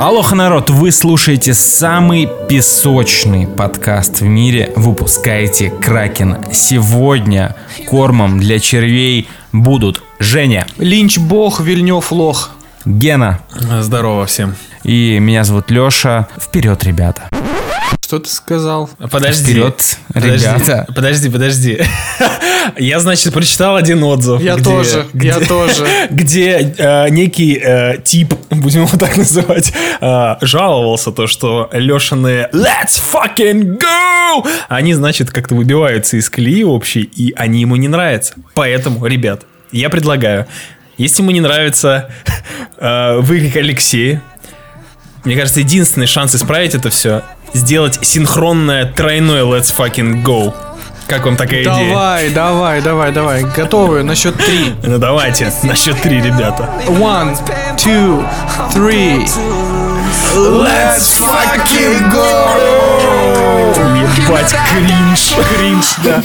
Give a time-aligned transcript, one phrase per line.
[0.00, 4.72] Алоха, народ, вы слушаете самый песочный подкаст в мире.
[4.76, 6.36] Выпускаете Кракен.
[6.52, 7.56] Сегодня
[7.88, 12.50] кормом для червей будут Женя, Линч бог, Вильнев лох.
[12.84, 14.54] Гена Здорово всем.
[14.84, 16.28] и меня зовут Леша.
[16.40, 17.28] Вперед, ребята.
[18.08, 18.88] Что ты сказал?
[19.10, 19.52] Подожди.
[19.52, 20.86] Вперед, Подожди, ребята.
[20.94, 21.82] Подожди, подожди.
[22.78, 24.40] Я, значит, прочитал один отзыв.
[24.40, 25.86] Я где- тоже, где- я тоже.
[26.10, 32.98] Где э, некий э, тип, будем его так называть, э, жаловался то, что Лешины Let's
[33.12, 34.48] fucking go!
[34.70, 38.32] Они, значит, как-то выбиваются из колеи общей, и они ему не нравятся.
[38.54, 40.46] Поэтому, ребят, я предлагаю,
[40.96, 42.08] если ему не нравится
[42.78, 44.22] э, выкрик Алексея,
[45.24, 47.22] мне кажется, единственный шанс исправить это все
[47.52, 50.54] сделать синхронное тройное Let's fucking go.
[51.06, 51.88] Как вам такая идея?
[51.88, 53.42] Давай, давай, давай, давай.
[53.42, 54.02] Готовы?
[54.02, 54.74] На счет три.
[54.82, 56.68] Ну давайте, на счет три, ребята.
[56.86, 57.36] One,
[57.76, 58.26] two,
[58.74, 59.26] three.
[60.34, 62.68] Let's fucking go!
[64.16, 65.34] Ебать, кринж.
[65.56, 66.22] Кринж, да.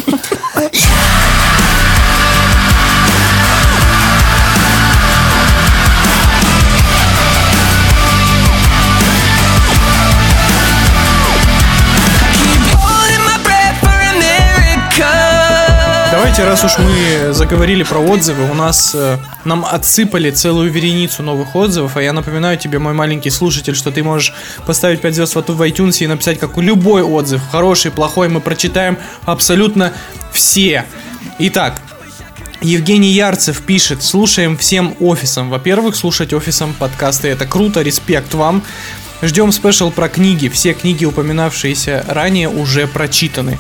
[16.36, 21.56] Давайте, раз уж мы заговорили про отзывы, у нас э, нам отсыпали целую вереницу новых
[21.56, 24.34] отзывов, а я напоминаю тебе, мой маленький слушатель, что ты можешь
[24.66, 29.94] поставить 5 звезд в iTunes и написать как любой отзыв, хороший, плохой, мы прочитаем абсолютно
[30.32, 30.86] все.
[31.38, 31.80] Итак,
[32.62, 35.52] Евгений Ярцев пишет, слушаем всем офисам.
[35.52, 38.64] Во-первых, слушать офисом подкасты это круто, респект вам.
[39.22, 40.48] Ждем спешл про книги.
[40.48, 43.60] Все книги, упоминавшиеся ранее, уже прочитаны.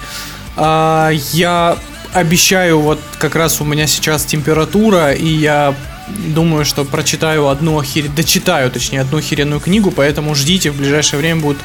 [0.55, 1.77] А, я
[2.13, 5.75] обещаю, вот как раз у меня сейчас температура, и я
[6.07, 8.09] думаю, что прочитаю одну охере...
[8.09, 11.61] дочитаю, точнее, одну охеренную книгу, поэтому ждите, в ближайшее время будут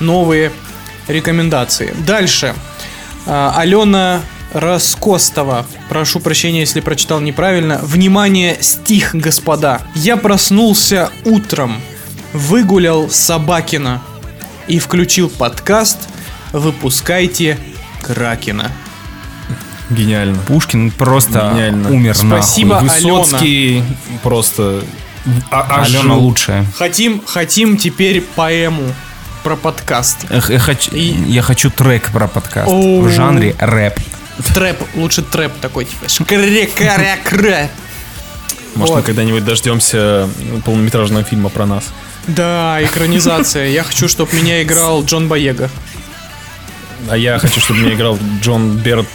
[0.00, 0.52] новые
[1.08, 1.94] рекомендации.
[2.06, 2.54] Дальше.
[3.26, 4.22] А, Алена
[4.52, 5.66] Раскостова.
[5.88, 7.80] Прошу прощения, если прочитал неправильно.
[7.82, 9.82] Внимание, стих, господа.
[9.94, 11.80] Я проснулся утром,
[12.32, 14.02] выгулял Собакина
[14.68, 16.08] и включил подкаст
[16.52, 17.58] «Выпускайте
[18.02, 18.70] Кракена».
[19.94, 20.38] Гениально.
[20.46, 21.90] Пушкин просто Гениально.
[21.90, 22.88] умер Спасибо, нахуй.
[23.12, 23.82] Высоцкий
[24.22, 24.82] просто...
[25.50, 25.82] а-.
[25.82, 26.66] Алена лучшая.
[26.76, 28.82] Хотим, хотим теперь поэму
[29.42, 30.26] про подкаст.
[30.30, 33.02] Эх, Я хочу, И- я хочу трек про подкаст Оу.
[33.02, 33.98] в жанре рэп.
[34.54, 37.68] Трэп, лучше трэп такой, типа шкрекарякрэ.
[38.74, 38.96] Может, Вот.
[39.00, 40.28] мы когда-нибудь дождемся
[40.64, 41.84] полнометражного фильма про нас.
[42.26, 43.68] Да, экранизация.
[43.68, 45.70] Я хочу, чтобы меня играл Джон Боега.
[47.08, 49.06] А я хочу, чтобы меня играл Джон Берт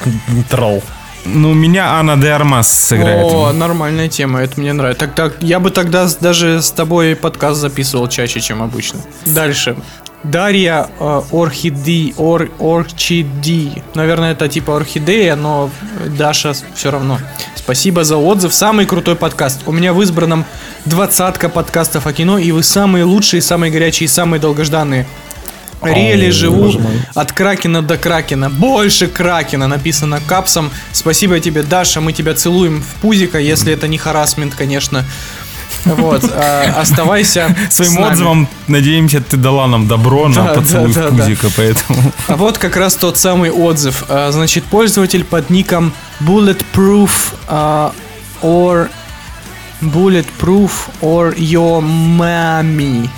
[0.49, 0.83] Тролл.
[1.25, 3.25] Ну, меня Анна де Армас сыграет.
[3.25, 5.05] О, нормальная тема, это мне нравится.
[5.05, 8.99] Так, так, я бы тогда даже с тобой подкаст записывал чаще, чем обычно.
[9.25, 9.75] Дальше.
[10.23, 13.83] Дарья э, Орхиди, Ор, Орчиди.
[13.95, 15.69] Наверное, это типа орхидея, но
[16.17, 17.19] Даша все равно.
[17.55, 18.53] Спасибо за отзыв.
[18.53, 19.61] Самый крутой подкаст.
[19.65, 20.45] У меня в избранном
[20.85, 25.05] двадцатка подкастов о кино, и вы самые лучшие, самые горячие, самые долгожданные.
[25.81, 27.01] Реали живу боже мой.
[27.15, 28.49] от Кракена до Кракена.
[28.49, 30.71] Больше Кракена написано капсом.
[30.91, 32.01] Спасибо тебе, Даша.
[32.01, 35.05] Мы тебя целуем в пузико, если это не харасмент, конечно.
[35.85, 38.11] Вот, а, оставайся с Своим нами.
[38.11, 42.11] отзывом, надеемся, ты дала нам добро на Да, поцелуй да, в да, поэтому...
[42.27, 44.03] А вот как раз тот самый отзыв.
[44.09, 47.11] А, Значит, пользователь под ником Bulletproof
[47.47, 47.93] а,
[48.41, 48.89] or
[49.81, 53.09] Bulletproof or your mommy.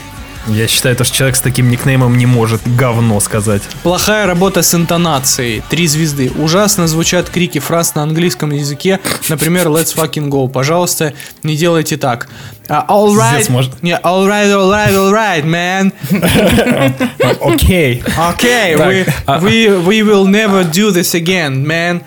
[0.48, 3.62] Я считаю, то, что человек с таким никнеймом не может говно сказать.
[3.84, 5.62] Плохая работа с интонацией.
[5.70, 6.32] Три звезды.
[6.38, 9.00] Ужасно звучат крики фраз на английском языке.
[9.30, 10.50] Например, let's fucking go.
[10.50, 11.14] Пожалуйста,
[11.44, 12.28] не делайте так.
[12.68, 13.50] А, all right.
[13.52, 15.92] Может- Не, all right, all right, all right, man.
[17.42, 18.02] Окей.
[18.06, 22.02] Okay, Так, we, we, we will never do this again, man.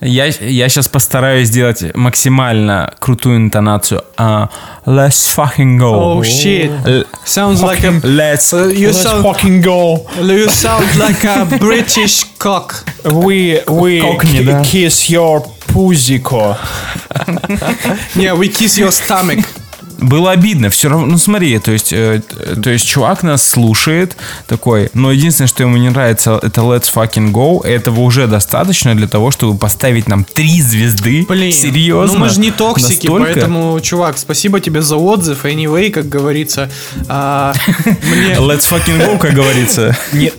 [0.00, 4.04] Я, я сейчас постараюсь сделать максимально крутую интонацию.
[4.18, 4.50] А,
[4.84, 6.18] let's fucking go.
[6.18, 6.70] Oh shit.
[6.86, 8.00] L- Sounds like a...
[8.02, 8.52] Let's...
[8.52, 10.06] Uh, you, sound, fucking go.
[10.20, 12.84] you sound like a British cock.
[13.04, 14.00] We, we
[14.44, 14.62] да.
[14.62, 16.56] kiss your пузико.
[18.14, 19.40] Yeah, we kiss your stomach.
[19.98, 22.20] Было обидно, все равно, ну смотри, то есть, э,
[22.62, 24.16] то есть чувак нас слушает
[24.46, 29.08] такой, но единственное, что ему не нравится, это Let's fucking go, этого уже достаточно для
[29.08, 31.24] того, чтобы поставить нам три звезды.
[31.28, 32.18] Блин, серьезно?
[32.18, 33.32] Ну мы же не токсики, Настолько?
[33.32, 35.44] поэтому, чувак, спасибо тебе за отзыв.
[35.44, 36.70] Anyway, как говорится,
[37.08, 37.54] а,
[37.86, 38.34] мне...
[38.34, 39.96] Let's fucking go, как говорится.
[40.12, 40.32] Не,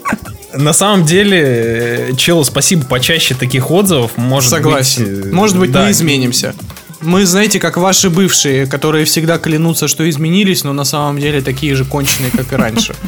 [0.53, 4.11] на самом деле, э, челу, спасибо почаще таких отзывов.
[4.17, 5.05] Может Согласен.
[5.05, 6.55] Быть, э, Может быть, да, мы изменимся.
[7.01, 11.75] Мы, знаете, как ваши бывшие, которые всегда клянутся, что изменились, но на самом деле такие
[11.75, 12.95] же конченые, как и раньше.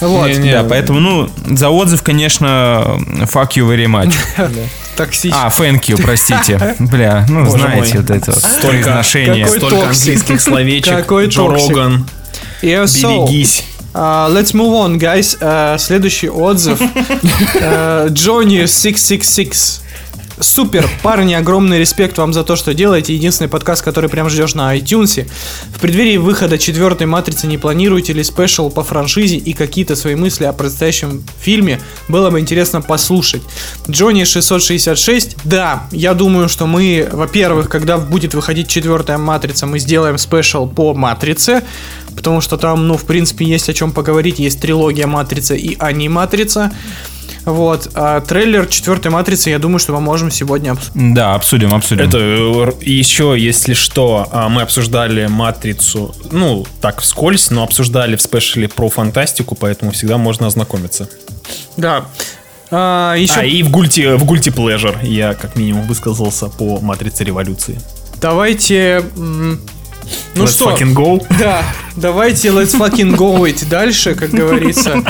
[0.00, 0.30] Вот.
[0.44, 3.00] Да, поэтому, ну, за отзыв, конечно,
[3.32, 4.14] fuck you very much.
[4.96, 5.46] Токсично.
[5.46, 6.76] А, thank you, простите.
[6.78, 8.02] Бля, ну, Боже знаете, мой.
[8.02, 9.48] вот это произношение.
[9.48, 9.90] Столько toxic.
[9.98, 10.94] английских словечек.
[10.96, 11.70] Какой Джо toxic.
[11.70, 12.06] Роган,
[12.62, 13.64] Yeah, so, берегись.
[13.92, 15.36] uh, let's move on, guys.
[15.40, 16.80] Uh, следующий отзыв.
[16.80, 19.82] Uh, Johnny 666.
[20.40, 23.12] Супер, парни, огромный респект вам за то, что делаете.
[23.12, 25.28] Единственный подкаст, который прям ждешь на iTunes.
[25.74, 30.44] В преддверии выхода четвертой матрицы не планируете ли special по франшизе и какие-то свои мысли
[30.44, 31.80] о предстоящем фильме?
[32.06, 33.42] Было бы интересно послушать.
[33.90, 35.36] Джонни 666.
[35.44, 40.94] Да, я думаю, что мы, во-первых, когда будет выходить четвертая матрица, мы сделаем спешл по
[40.94, 41.64] матрице.
[42.14, 44.38] Потому что там, ну, в принципе, есть о чем поговорить.
[44.38, 46.72] Есть трилогия матрица и аниматрица.
[47.48, 47.88] Вот.
[47.94, 51.14] А трейлер четвертой матрицы, я думаю, что мы можем сегодня обсудить.
[51.14, 52.06] Да, обсудим, обсудим.
[52.06, 52.18] Это
[52.82, 58.90] еще, если что, а, мы обсуждали матрицу, ну, так вскользь, но обсуждали в спешле про
[58.90, 61.08] фантастику, поэтому всегда можно ознакомиться.
[61.78, 62.04] Да.
[62.70, 67.24] А, еще А и в гульти, в гульти Pleasure я как минимум высказался по матрице
[67.24, 67.80] революции.
[68.20, 69.02] давайте.
[69.16, 70.70] Ну Let's что?
[70.70, 71.24] fucking go.
[71.38, 71.62] Да,
[71.96, 75.02] давайте let's fucking go it дальше, как говорится.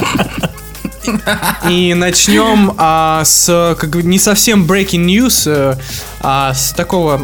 [1.69, 5.77] И начнем а, с как бы не совсем breaking news, э,
[6.21, 7.21] а с такого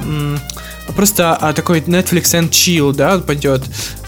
[0.96, 3.62] просто а, такой Netflix and chill, да, пойдет,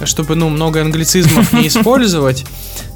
[0.05, 2.45] чтобы ну много англицизмов не использовать.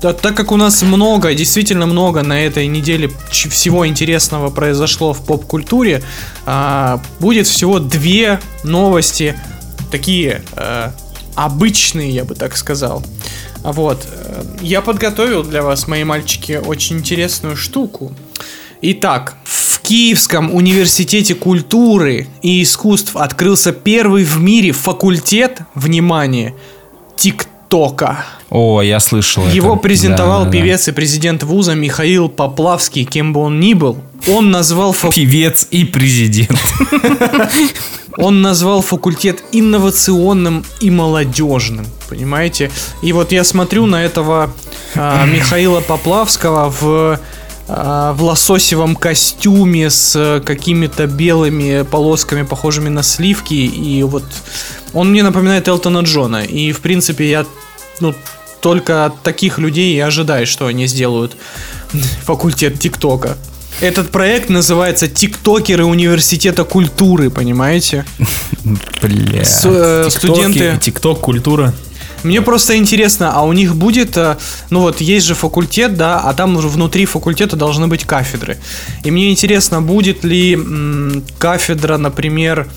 [0.02, 5.24] Да, так как у нас много, действительно много на этой неделе всего интересного произошло в
[5.24, 6.02] поп-культуре,
[6.46, 9.38] а, будет всего две новости
[9.90, 10.90] такие э,
[11.34, 13.02] обычные, я бы так сказал.
[13.62, 14.06] А Вот.
[14.60, 18.12] Я подготовил для вас, мои мальчики, очень интересную штуку.
[18.82, 26.54] Итак, в Киевском университете культуры и искусств открылся первый в мире факультет, внимание,
[27.16, 28.24] ТикТока.
[28.48, 29.82] О, я слышал Его это.
[29.82, 30.58] презентовал Да, да, да.
[30.58, 33.98] певец и президент вуза Михаил Поплавский, кем бы он ни был.
[34.26, 36.58] Он назвал факультет Певец и президент.
[38.16, 42.70] Он назвал факультет инновационным и молодежным, понимаете?
[43.02, 44.52] И вот я смотрю на этого
[44.94, 47.18] а, Михаила Поплавского в
[47.72, 54.24] а, в лососевом костюме с э, какими-то белыми полосками, похожими на сливки, и вот
[54.92, 56.44] он мне напоминает Элтона Джона.
[56.44, 57.46] И в принципе я
[58.00, 58.12] ну
[58.60, 61.36] только от таких людей и ожидаю, что они сделают
[62.24, 63.38] факультет ТикТока.
[63.80, 68.04] Этот проект называется «Тиктокеры университета культуры», понимаете?
[69.02, 69.42] Бля.
[69.64, 70.78] Э, студенты...
[70.80, 71.72] Тикток, культура.
[72.22, 74.36] Мне просто интересно, а у них будет, э,
[74.68, 78.58] ну вот есть же факультет, да, а там уже внутри факультета должны быть кафедры.
[79.02, 82.68] И мне интересно, будет ли м, кафедра, например,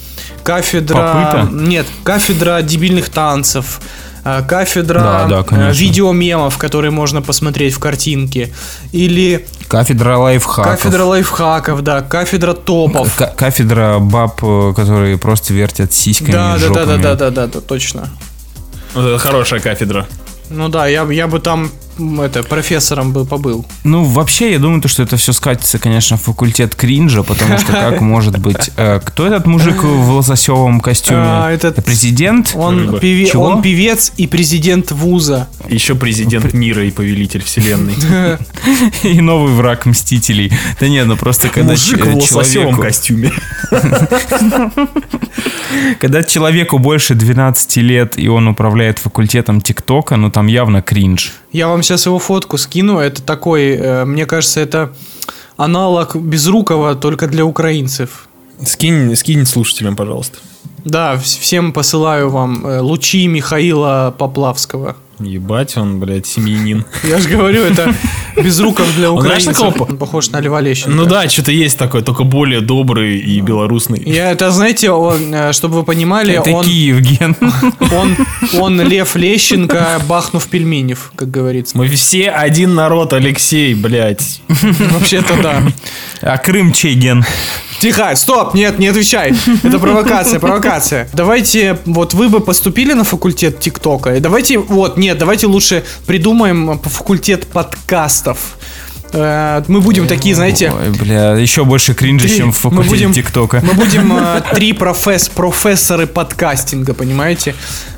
[0.43, 0.95] кафедра...
[0.95, 1.49] Попыта?
[1.51, 3.81] Нет, кафедра дебильных танцев,
[4.23, 5.79] кафедра Да, да, э, конечно.
[5.81, 8.53] видеомемов, которые можно посмотреть в картинке,
[8.91, 10.77] или Кафедра лайфхаков.
[10.77, 13.15] кафедра лайфхаков, да, кафедра топов.
[13.15, 17.01] К- кафедра баб, э, которые просто вертят сиськами Да, и да, да, да, жопами.
[17.03, 18.09] да, да, да, да, точно.
[18.93, 20.07] Вот это хорошая кафедра.
[20.49, 23.65] Ну да, я, бы- я бы там это профессором бы побыл.
[23.83, 27.71] Ну, вообще, я думаю, то, что это все скатится, конечно, в факультет кринжа, потому что
[27.71, 28.71] как может быть...
[28.77, 31.19] э, кто этот мужик в лососевом костюме?
[31.23, 32.51] А, этот- президент?
[32.55, 32.99] Он, Рыба.
[32.99, 33.43] певе- Чего?
[33.45, 35.47] он певец и президент вуза.
[35.67, 37.95] Еще президент мира и повелитель вселенной.
[39.03, 40.51] И новый враг Мстителей.
[40.79, 43.31] Да нет, ну просто когда Мужик в лососевом человеку, костюме.
[45.99, 51.33] когда человеку больше 12 лет, и он управляет факультетом ТикТока, ну там явно кринж.
[51.53, 52.99] Я вам сейчас его фотку скину.
[52.99, 54.93] Это такой, э, мне кажется, это
[55.55, 58.27] аналог Безрукова только для украинцев.
[58.65, 60.39] Скинь, скинь слушателям, пожалуйста.
[60.83, 64.95] Да, вс- всем посылаю вам э, лучи Михаила Поплавского.
[65.23, 66.85] Ебать, он, блядь, семьянин.
[67.03, 67.93] Я же говорю, это
[68.35, 69.81] Безруков для Он, знаешь, украинцев.
[69.81, 70.95] Он похож на Льва Лещенко.
[70.95, 74.01] Ну да, что-то есть такое, только более добрый и белорусный.
[74.05, 77.35] Я это, знаете, он, э, чтобы вы понимали, Это он, Киев, Ген.
[77.91, 78.17] он,
[78.59, 81.77] он Лев Лещенко, бахнув пельменев, как говорится.
[81.77, 84.41] Мы все один народ, Алексей, блядь.
[84.47, 85.63] Вообще-то да.
[86.21, 87.25] А Крым чей, Ген?
[87.79, 89.33] Тихо, стоп, нет, не отвечай.
[89.63, 91.07] Это провокация, провокация.
[91.13, 94.15] Давайте, вот вы бы поступили на факультет ТикТока.
[94.15, 98.57] И давайте, вот, нет, давайте лучше придумаем факультет подкастов.
[99.13, 102.37] Э, Мы будем такие, знаете, Ой, бля, еще больше кринжа, Три.
[102.37, 103.61] чем в факультете ТикТока.
[103.63, 107.53] мы будем э, три професс, профессоры подкастинга, понимаете?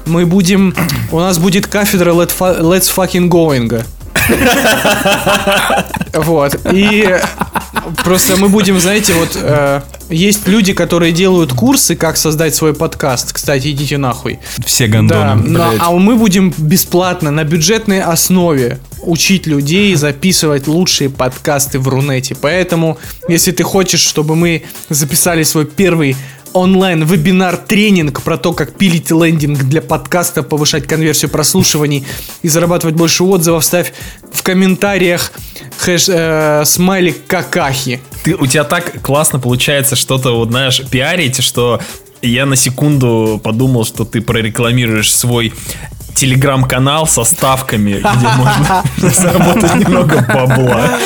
[0.05, 0.75] Мы будем,
[1.11, 3.83] у нас будет кафедра Let's Fucking Going.
[6.13, 6.57] Вот.
[6.71, 7.17] И
[8.03, 13.33] просто мы будем, знаете, вот э, Есть люди, которые делают курсы, как создать свой подкаст.
[13.33, 14.39] Кстати, идите нахуй.
[14.65, 15.35] Все Да, гандоны.
[15.35, 15.79] но- блядь.
[15.81, 22.35] а мы будем бесплатно на бюджетной основе учить людей записывать лучшие подкасты в Рунете.
[22.39, 26.15] Поэтому, если ты хочешь, чтобы мы записали свой первый
[26.55, 32.05] онлайн-вебинар-тренинг про то, как пилить лендинг для подкаста, повышать конверсию прослушиваний
[32.41, 33.93] и зарабатывать больше отзывов, ставь
[34.31, 35.33] в комментариях
[35.77, 37.99] хэш, э, смайлик какахи.
[38.23, 41.81] Ты, у тебя так классно получается что-то, вот знаешь, пиарить, что
[42.21, 45.53] я на секунду подумал, что ты прорекламируешь свой
[46.15, 50.97] телеграм-канал со ставками, где можно заработать немного бабла.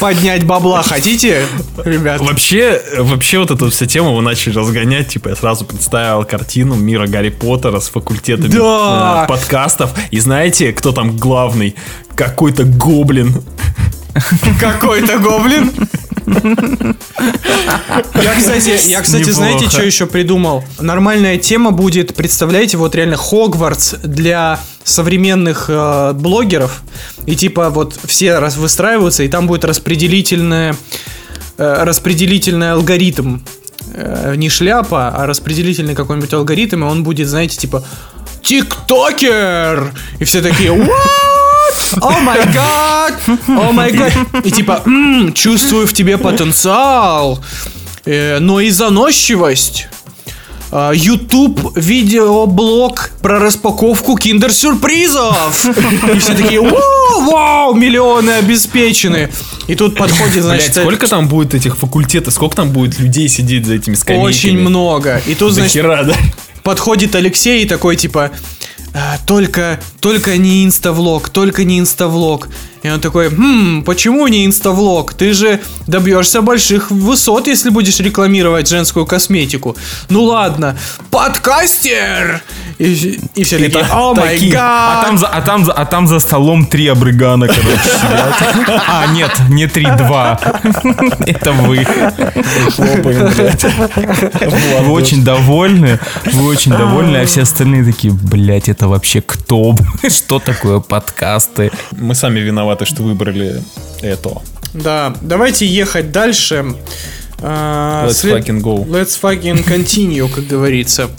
[0.00, 1.46] Поднять бабла хотите,
[1.84, 2.20] ребят?
[2.20, 7.06] Вообще, вообще вот эту вся тему вы начали разгонять, типа я сразу представил картину мира
[7.06, 9.24] Гарри Поттера с факультетами Да.
[9.24, 9.90] э, подкастов.
[10.10, 11.76] И знаете, кто там главный?
[12.16, 13.42] Какой-то гоблин.
[14.60, 15.72] Какой-то гоблин.
[18.14, 20.64] Я, кстати, я, кстати, знаете, что еще придумал?
[20.80, 26.82] Нормальная тема будет, представляете, вот реально Хогвартс для современных э, блогеров.
[27.26, 30.76] И типа вот все раз выстраиваются, и там будет распределительное,
[31.58, 33.40] э, распределительный алгоритм.
[33.92, 37.84] Э, не шляпа, а распределительный какой-нибудь алгоритм, и он будет, знаете, типа
[38.42, 39.92] ТикТокер!
[40.18, 41.33] И все такие, what?
[42.00, 43.14] Oh my God!
[43.48, 44.12] Oh my God!
[44.44, 47.42] И типа, «М, чувствую в тебе потенциал,
[48.04, 49.88] э, но и заносчивость.
[50.76, 55.66] А, YouTube видеоблог про распаковку киндер-сюрпризов.
[56.14, 59.30] И все такие, вау, вау, миллионы обеспечены.
[59.68, 63.66] И тут подходит, значит, Блять, сколько там будет этих факультетов, сколько там будет людей сидеть
[63.66, 64.28] за этими скамейками?
[64.28, 65.22] очень много.
[65.28, 66.14] И тут, значит, хера, да?
[66.64, 68.36] подходит Алексей и такой типа «А,
[69.26, 72.48] только, только не инставлог, только не инставлог.
[72.84, 75.14] И он такой, хм, почему не инставлог?
[75.14, 79.74] Ты же добьешься больших высот, если будешь рекламировать женскую косметику.
[80.10, 80.76] Ну ладно,
[81.10, 82.42] подкастер!
[82.78, 84.36] И, и все такие, та- о май.
[84.36, 85.06] А гад!
[85.06, 88.82] там, за, а, там, за- а там за столом три абрыгана, короче, сидят.
[88.88, 90.38] А, нет, не три, два.
[91.26, 91.86] Это вы.
[94.82, 96.00] Вы очень довольны,
[96.32, 99.76] вы очень довольны, а все остальные такие, блядь, это вообще кто?
[100.08, 101.70] Что такое подкасты?
[101.92, 103.62] Мы сами виноваты, что выбрали
[104.02, 104.42] это.
[104.74, 106.74] Да, давайте ехать дальше.
[107.46, 108.86] А, Let's след- fucking go.
[108.86, 111.10] Let's fucking continue, как говорится.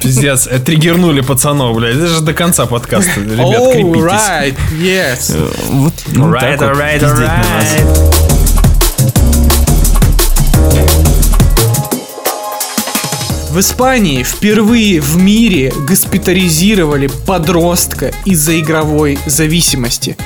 [0.00, 1.96] Пиздец, э, триггернули пацанов, блядь.
[1.96, 3.20] Это же до конца подкаста.
[3.20, 4.02] Ребят, крепитесь.
[4.02, 5.50] right, yes.
[5.70, 8.29] Вот ну, Alright, так вот alright,
[13.50, 20.16] В Испании впервые в мире госпитализировали подростка из-за игровой зависимости.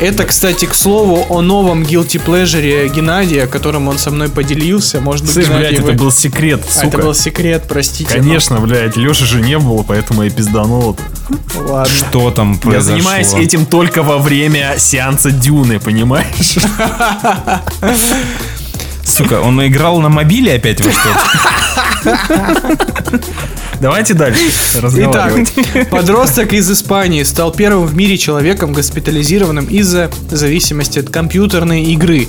[0.00, 5.00] Это, кстати, к слову о новом guilty pleasure Геннадия, которым он со мной поделился.
[5.00, 6.86] Может быть, Слышь, Геннадий, блядь, вы- это был секрет, А, сука.
[6.88, 8.12] это был секрет, простите.
[8.12, 10.96] Конечно, блядь, Леши же не было, поэтому я пизданул.
[11.28, 11.38] Ну,
[11.68, 11.94] Ладно.
[11.94, 12.96] Что там Я произошло?
[12.96, 16.56] занимаюсь этим только во время сеанса Дюны, понимаешь?
[19.04, 21.08] Сука, он играл на мобиле опять во что
[23.80, 24.40] Давайте дальше
[24.96, 25.32] Итак,
[25.90, 32.28] подросток из Испании стал первым в мире человеком, госпитализированным из-за зависимости от компьютерной игры.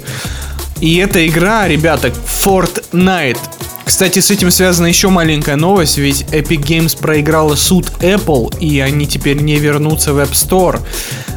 [0.82, 2.12] И эта игра, ребята,
[2.44, 3.38] Fortnite.
[3.86, 9.06] Кстати, с этим связана еще маленькая новость, ведь Epic Games проиграла суд Apple, и они
[9.06, 10.80] теперь не вернутся в App Store.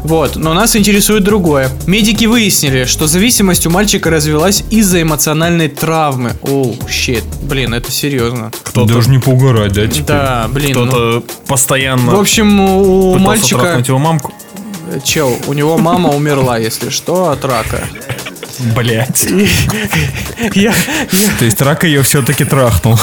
[0.02, 1.68] Вот, но нас интересует другое.
[1.86, 6.32] Медики выяснили, что зависимость у мальчика развилась из-за эмоциональной травмы.
[6.40, 8.50] Оу, щит, блин, это серьезно.
[8.64, 10.04] Кто-то- Даже не поугарать, да, теперь?
[10.06, 10.72] Да, блин.
[10.74, 13.84] ну- Кто-то постоянно в общем, у мальчика...
[13.86, 14.32] его мамку.
[15.04, 17.82] Чел, у него мама умерла, если что, от рака.
[18.74, 19.26] Блять.
[20.54, 20.72] Я,
[21.12, 22.98] я, То есть рак ее все-таки трахнул.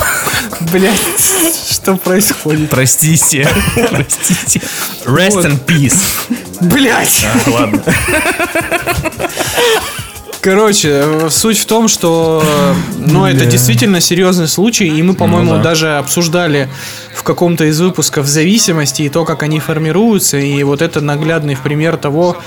[0.72, 1.00] блядь,
[1.70, 2.70] что происходит?
[2.70, 3.48] Простите.
[3.89, 4.62] Простите.
[5.06, 5.46] Rest Вот.
[5.46, 5.96] in peace.
[6.62, 7.25] Блять!
[7.25, 7.84] А, Ладно.
[10.46, 12.46] Короче, суть в том, что,
[13.00, 15.64] ну, это действительно серьезный случай, и мы, по-моему, да.
[15.64, 16.70] даже обсуждали
[17.16, 21.98] в каком-то из выпусков зависимости и то, как они формируются, и вот это наглядный пример
[21.98, 22.38] того,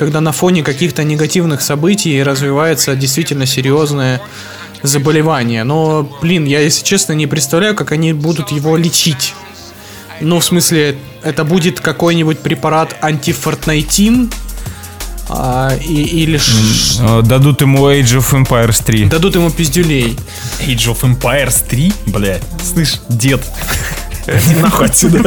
[0.00, 4.20] когда на фоне каких-то негативных событий развивается действительно серьезное
[4.82, 5.62] заболевание.
[5.62, 9.32] Но, блин, я, если честно, не представляю, как они будут его лечить.
[10.20, 14.32] Ну, в смысле, это будет какой-нибудь препарат антифортнайтин,
[15.28, 16.52] а, и, или ш-
[17.00, 19.06] Э, Дадут ему Age of Empires 3.
[19.06, 20.16] дадут ему пиздюлей.
[20.60, 21.92] Age of Empires 3?
[22.06, 22.42] Блять.
[22.62, 23.40] Слышь, дед.
[24.26, 25.18] Иди нахуй отсюда.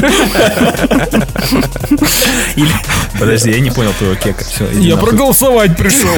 [2.55, 2.71] Или...
[3.19, 4.43] Подожди, я не понял твоего кека.
[4.43, 5.09] Все, Я нахуй.
[5.09, 6.09] проголосовать пришел.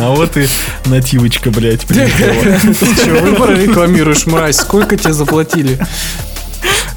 [0.00, 0.46] А вот и
[0.86, 2.58] нативочка, блядь, прилетела.
[2.80, 4.56] Ты что, выборы рекламируешь, мразь?
[4.56, 5.78] Сколько тебе заплатили?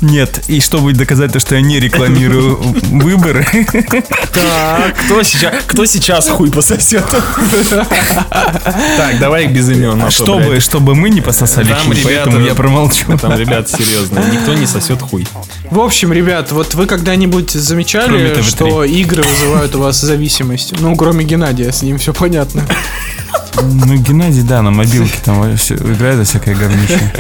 [0.01, 2.55] Нет, и чтобы доказать то, что я не рекламирую
[2.89, 3.45] выборы,
[4.33, 7.05] Так, кто сейчас, кто сейчас хуй пососет?
[8.97, 10.01] Так, давай их без имен.
[10.01, 13.17] а то, чтобы, чтобы мы не пососали хуй, ребята- поэтому я промолчу.
[13.21, 15.27] Там, ребят, серьезно, никто не сосет хуй.
[15.69, 18.43] В общем, ребят, вот вы когда-нибудь замечали, TV3.
[18.43, 20.73] что игры вызывают у вас зависимость?
[20.79, 22.63] Ну, кроме Геннадия, с ним все понятно.
[23.61, 27.13] Ну, Геннадий, да, на мобилке там играет за всякое говнище.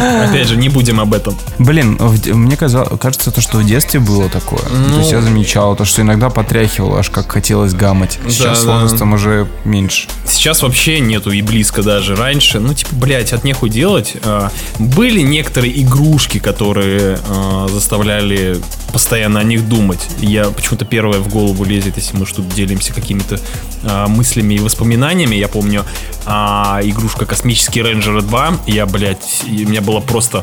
[0.00, 1.36] Опять же, не будем об этом.
[1.58, 4.60] Блин, в мне казалось, кажется, то, что в детстве было такое.
[4.60, 8.18] То есть я замечал то, что иногда потряхивало, аж как хотелось гамать.
[8.28, 8.88] Сейчас Да, да.
[8.88, 10.08] да, там уже меньше.
[10.26, 12.16] Сейчас вообще нету и близко даже.
[12.16, 14.14] Раньше, ну, типа, блядь, от нехуй делать.
[14.24, 18.56] А, Были некоторые игрушки, которые а, заставляли
[18.92, 20.08] постоянно о них думать.
[20.20, 23.38] Я почему-то первое в голову лезет, если мы что-то делимся какими-то
[23.84, 25.36] а, мыслями и воспоминаниями.
[25.36, 25.84] Я помню
[26.26, 28.60] игрушка «Космические рейнджеры 2».
[28.66, 30.42] Я, блядь, у меня была просто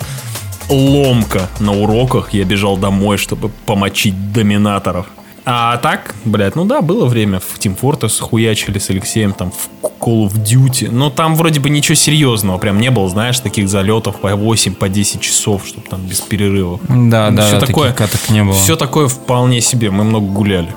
[0.69, 2.33] ломка на уроках.
[2.33, 5.05] Я бежал домой, чтобы помочить доминаторов.
[5.45, 9.69] А так, блядь, ну да, было время в Team Fortress хуячили с Алексеем, там, в
[10.01, 10.89] Call of Duty.
[10.91, 14.89] Но там вроде бы ничего серьезного прям не было, знаешь, таких залетов по 8, по
[14.89, 16.81] 10 часов, чтобы там без перерывов.
[16.89, 18.53] Да, да, Всё таких такое- каток не было.
[18.55, 20.75] Все такое вполне себе, мы много гуляли.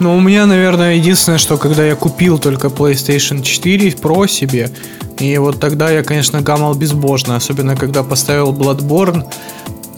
[0.00, 4.70] Ну, у меня, наверное, единственное, что когда я купил только PlayStation 4 Pro себе,
[5.18, 9.24] и вот тогда я, конечно, гамал безбожно, особенно когда поставил Bloodborne,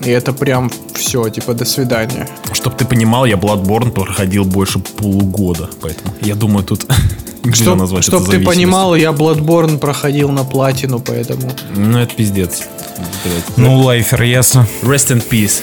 [0.05, 2.29] и это прям все, типа, до свидания.
[2.53, 6.85] Чтоб ты понимал, я Bloodborne проходил больше полугода, поэтому я думаю, тут
[7.53, 11.49] Чтоб, назвать чтоб ты понимал, я Bloodborne проходил на платину, поэтому...
[11.77, 12.63] Ну, это пиздец.
[13.57, 14.67] Ну, лайфер, ясно.
[14.83, 15.61] Rest in peace.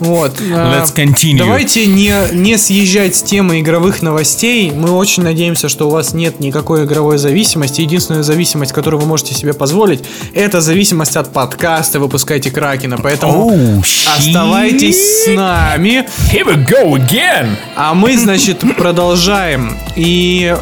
[0.00, 0.32] Вот.
[0.52, 1.38] а, Let's continue.
[1.38, 4.70] Давайте не, не съезжать с темы игровых новостей.
[4.70, 7.80] Мы очень надеемся, что у вас нет никакой игровой зависимости.
[7.80, 12.98] Единственная зависимость, которую вы можете себе позволить, это зависимость от подкаста «Выпускайте Кракена».
[13.02, 14.08] Поэтому щи.
[14.08, 16.06] оставайтесь с нами.
[16.32, 17.56] Here we go again!
[17.76, 19.76] А мы, значит, продолжаем.
[19.96, 20.56] И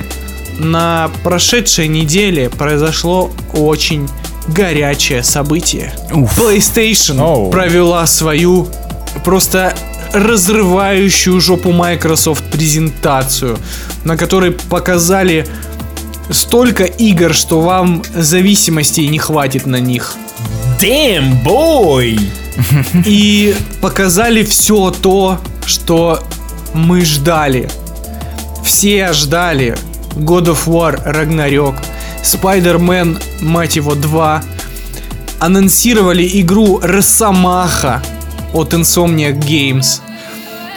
[0.59, 4.09] на прошедшей неделе произошло очень
[4.49, 5.93] горячее событие.
[6.13, 6.39] Уф.
[6.39, 7.51] PlayStation Оу.
[7.51, 8.69] провела свою
[9.27, 9.75] просто
[10.13, 13.59] разрывающую жопу Microsoft презентацию,
[14.05, 15.49] на которой показали
[16.31, 20.15] столько игр, что вам зависимостей не хватит на них.
[20.81, 22.21] Damn, boy!
[23.05, 26.23] И показали все то, что
[26.73, 27.69] мы ждали.
[28.65, 29.77] Все ждали
[30.15, 31.75] God of War Ragnarok,
[32.23, 34.45] Spider-Man, мать его, 2.
[35.41, 38.05] Анонсировали игру Росомаха
[38.53, 40.01] от Insomniac Games.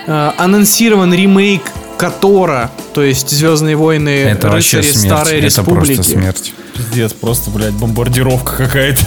[0.08, 1.62] Э, Анонсирован ремейк
[1.98, 5.14] Котора, то есть Звездные войны Это вообще Рыцари смерть.
[5.22, 5.96] Старой Это Республики.
[5.96, 6.54] просто смерть.
[6.76, 9.06] Пиздец, просто, блядь, бомбардировка какая-то.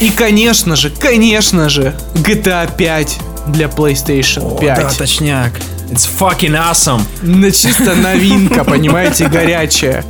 [0.00, 3.18] И, конечно же, конечно же, GTA 5
[3.48, 4.78] для PlayStation 5.
[4.78, 5.52] Да, точняк.
[5.90, 7.02] It's fucking awesome.
[7.22, 10.04] На чисто новинка, понимаете, горячая.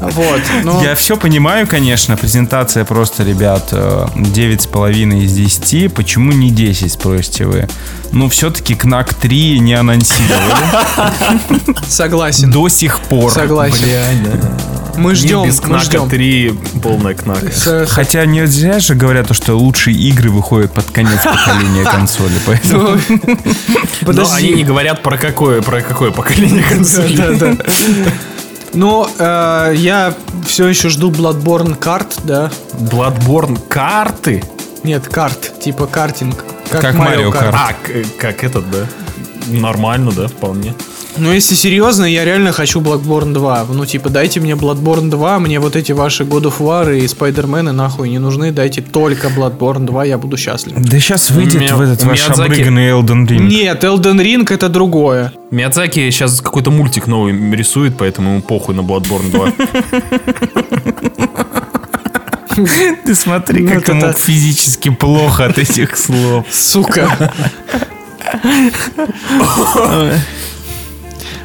[0.00, 0.40] Вот.
[0.64, 5.92] Но Я все понимаю, конечно, презентация просто, ребят, э, 9,5 из 10.
[5.92, 7.68] Почему не 10, спросите вы?
[8.12, 10.54] Ну, все-таки КНАК 3 не анонсировали
[11.88, 12.50] согласен.
[12.50, 13.30] до сих пор.
[13.32, 13.84] Согласен.
[14.40, 14.48] Да.
[14.96, 16.08] Мы ждем, без мы кнака ждем.
[16.10, 17.50] 3 полная кнака.
[17.52, 22.32] С- Хотя не зря же говорят, то, что лучшие игры выходят под конец поколения консоли.
[22.46, 22.98] Поэтому
[24.00, 27.16] ну, Но они не говорят про какое, про какое поколение консолей.
[27.16, 27.56] Да, да.
[28.74, 30.14] Но э, я
[30.46, 32.50] все еще жду Bloodborne карт, да?
[32.74, 34.44] Bloodborne карты?
[34.84, 36.44] Нет, карт, типа картинг.
[36.70, 37.52] Как Mario Kart.
[37.54, 38.86] А, к- как этот, да?
[39.46, 40.74] Нормально, да, вполне.
[41.18, 43.66] Но если серьезно, я реально хочу Bloodborne 2.
[43.72, 47.72] Ну, типа, дайте мне Bloodborne 2, мне вот эти ваши God of War и Spider-Man
[47.72, 50.74] нахуй не нужны, дайте только Bloodborne 2, я буду счастлив.
[50.78, 53.40] Да сейчас выйдет меня- в этот ваш Миядзаки- обрыганный Elden Ring.
[53.48, 55.32] Нет, Elden Ring это другое.
[55.50, 59.52] Миядзаки сейчас какой-то мультик новый рисует, поэтому ему похуй на Bloodborne 2.
[63.04, 66.44] Ты смотри, Ну, как ему физически плохо от этих слов.
[66.50, 67.32] Сука.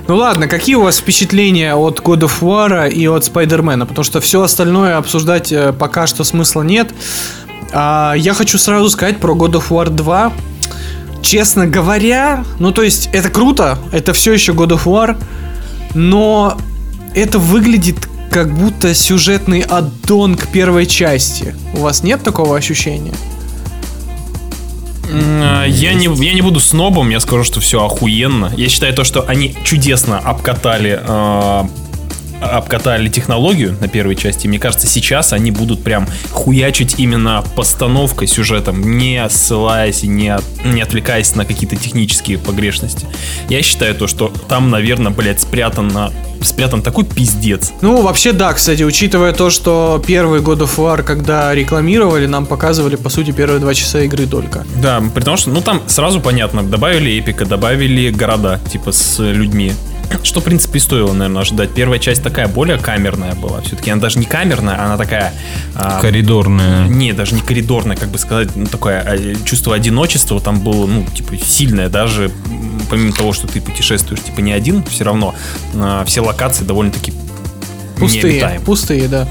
[0.05, 3.85] Ну ладно, какие у вас впечатления от God of War и от Спайдермена?
[3.85, 6.93] Потому что все остальное обсуждать э, пока что смысла нет.
[7.71, 10.33] А, я хочу сразу сказать про God of War 2.
[11.21, 15.17] Честно говоря, ну то есть это круто, это все еще God of War,
[15.95, 16.57] но
[17.15, 17.95] это выглядит
[18.29, 21.55] как будто сюжетный аддон к первой части.
[21.73, 23.13] У вас нет такого ощущения?
[25.67, 28.51] Я не, я не буду снобом, я скажу, что все охуенно.
[28.55, 31.63] Я считаю то, что они чудесно обкатали э,
[32.43, 34.47] обкатали технологию на первой части.
[34.47, 40.81] Мне кажется, сейчас они будут прям хуячить именно постановкой сюжетом, не ссылаясь и не, не
[40.81, 43.07] отвлекаясь на какие-то технические погрешности.
[43.49, 47.71] Я считаю то, что там, наверное, блядь, спрятан, на- спрятан такой пиздец.
[47.81, 52.95] Ну, вообще да, кстати, учитывая то, что первый God of War, когда рекламировали, нам показывали,
[52.95, 54.65] по сути, первые два часа игры только.
[54.81, 59.73] Да, при том, что, ну, там сразу понятно, добавили эпика, добавили города, типа, с людьми.
[60.23, 61.73] Что, в принципе, и стоило, наверное, ожидать.
[61.73, 63.61] Первая часть такая более камерная была.
[63.61, 65.33] Все-таки она даже не камерная, она такая...
[65.75, 66.87] а, Коридорная.
[66.87, 71.05] Не, даже не коридорная, как бы сказать, ну, такое а, чувство одиночества там было, ну,
[71.05, 72.31] типа, сильное, даже
[72.89, 75.35] помимо того, что ты путешествуешь, типа, не один, все равно
[75.75, 77.13] а, все локации довольно-таки
[77.97, 79.27] Пустые, пустые, да.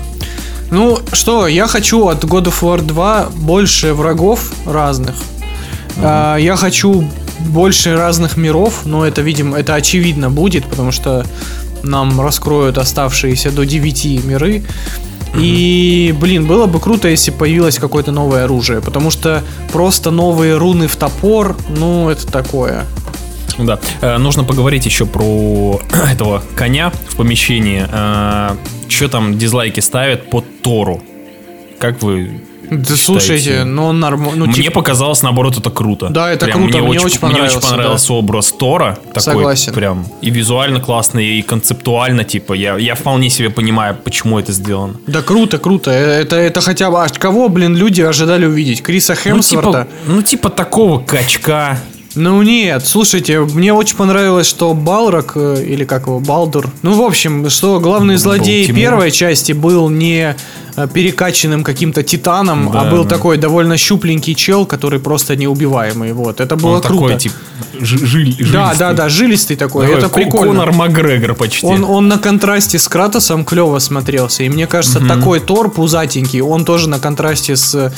[0.71, 5.15] Ну что, я хочу от God of War 2 больше врагов разных.
[5.99, 7.07] А, я хочу
[7.41, 11.25] больше разных миров, но это, видимо, это очевидно будет, потому что
[11.83, 14.63] нам раскроют оставшиеся до 9 миры.
[15.37, 19.43] И, блин, было бы круто, если появилось какое-то новое оружие, потому что
[19.73, 22.85] просто новые руны в топор, ну, это такое.
[23.59, 23.79] Да.
[24.01, 25.81] Э, Нужно поговорить еще про
[26.13, 27.83] этого коня в помещении.
[28.89, 31.03] Что там дизлайки ставят под Тору?
[31.79, 34.37] Как вы Да слушайте, ну он нормально.
[34.37, 36.09] Ну, мне типа- показалось, наоборот, это круто.
[36.09, 38.99] Да, это Прям круто, мне очень понравился, Мне очень понравился образ Тора.
[39.09, 39.73] Такой Согласен.
[39.75, 44.95] прям и визуально классный, и концептуально, типа, я, я вполне себе понимаю, почему это сделано.
[45.07, 45.91] Да круто, круто.
[45.91, 47.03] Э, Это, это хотя бы...
[47.03, 48.83] А кого, блин, люди ожидали увидеть?
[48.83, 49.71] Криса Ну Хемсворта?
[49.71, 51.79] типа, ну, типа такого качка.
[52.15, 57.03] Ну нет, слушайте, мне очень понравилось, что Балрак, э, или как его, Балдур, ну в
[57.03, 58.79] общем, что главный злодей Тимур.
[58.81, 60.37] первой части был не
[60.77, 63.09] э, перекачанным каким-то титаном, а Да, был да.
[63.17, 67.19] такой довольно щупленький чел, который просто неубиваемый, вот, это было Он круто.
[67.19, 67.31] такой,
[67.81, 68.79] жи- жиль- да, жилистый.
[68.79, 70.47] да, да, жилистый такой, Такой это Ко- прикольно.
[70.49, 71.67] Конор Макгрегор почти.
[71.67, 74.43] Он, он на контрасте с Кратосом клево смотрелся.
[74.43, 77.93] И мне кажется, такой Тор пузатенький, он тоже на контрасте с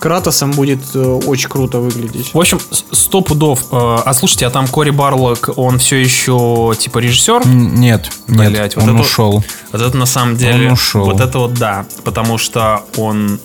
[0.00, 2.34] Кратосом будет э, очень круто выглядеть.
[2.34, 2.60] В общем,
[2.92, 3.60] сто пудов.
[3.72, 7.46] Э, А слушайте, а там Кори Барлок, он все еще типа режиссер?
[7.46, 9.44] Нет, нет, Блядь, вот он это- ушел.
[9.72, 10.66] Вот это на самом деле...
[10.66, 11.04] Он ушел.
[11.06, 11.86] Вот это вот да.
[12.04, 13.38] Потому что он...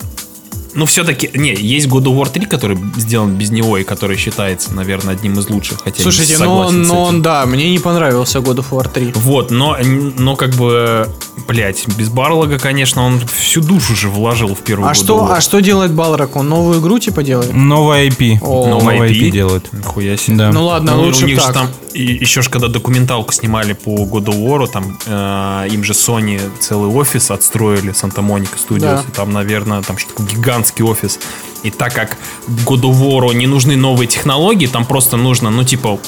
[0.73, 1.29] Ну, все-таки...
[1.33, 5.39] Не, есть God of War 3, который сделан без него и который считается, наверное, одним
[5.39, 5.79] из лучших.
[5.83, 9.13] Хотя Слушайте, но, согласен с но он, да, мне не понравился God of War 3.
[9.15, 11.09] Вот, но, но как бы,
[11.47, 15.41] блядь, без Барлога, конечно, он всю душу же вложил в первую А God что, а
[15.41, 16.35] что делает Балрак?
[16.35, 17.53] Он новую игру типа делает?
[17.53, 18.37] Новая IP.
[18.41, 18.67] О.
[18.67, 19.31] Новая Новая IP IP?
[19.31, 19.73] делают.
[19.73, 20.37] Нихуя себе.
[20.37, 20.51] Да.
[20.51, 21.53] Ну ладно, Ну, лучше у них же так.
[21.53, 25.93] там и- еще ж когда документалку снимали по God of War, там э, им же
[25.93, 29.03] Sony целый офис отстроили, Санта-Моника Studios, Да.
[29.15, 30.27] там, наверное, там что такое
[30.69, 31.19] гигантский офис.
[31.63, 32.17] И так как
[32.65, 35.99] God of War не нужны новые технологии, там просто нужно, ну, типа,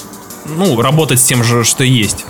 [0.45, 2.25] ну, работать с тем же, что есть.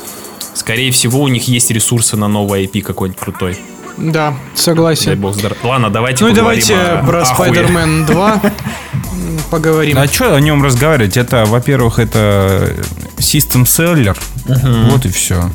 [0.53, 3.57] Скорее всего, у них есть ресурсы на новый IP какой-нибудь крутой.
[3.97, 5.19] Да, Дай согласен.
[5.19, 7.21] бог здоров- Ладно, давайте Ну и давайте о- про.
[7.23, 9.97] Spider-Man 2 м, поговорим.
[9.99, 11.17] А что о нем разговаривать?
[11.17, 12.73] Это, во-первых, это
[13.19, 14.17] систем селлер.
[14.45, 15.51] Вот и все.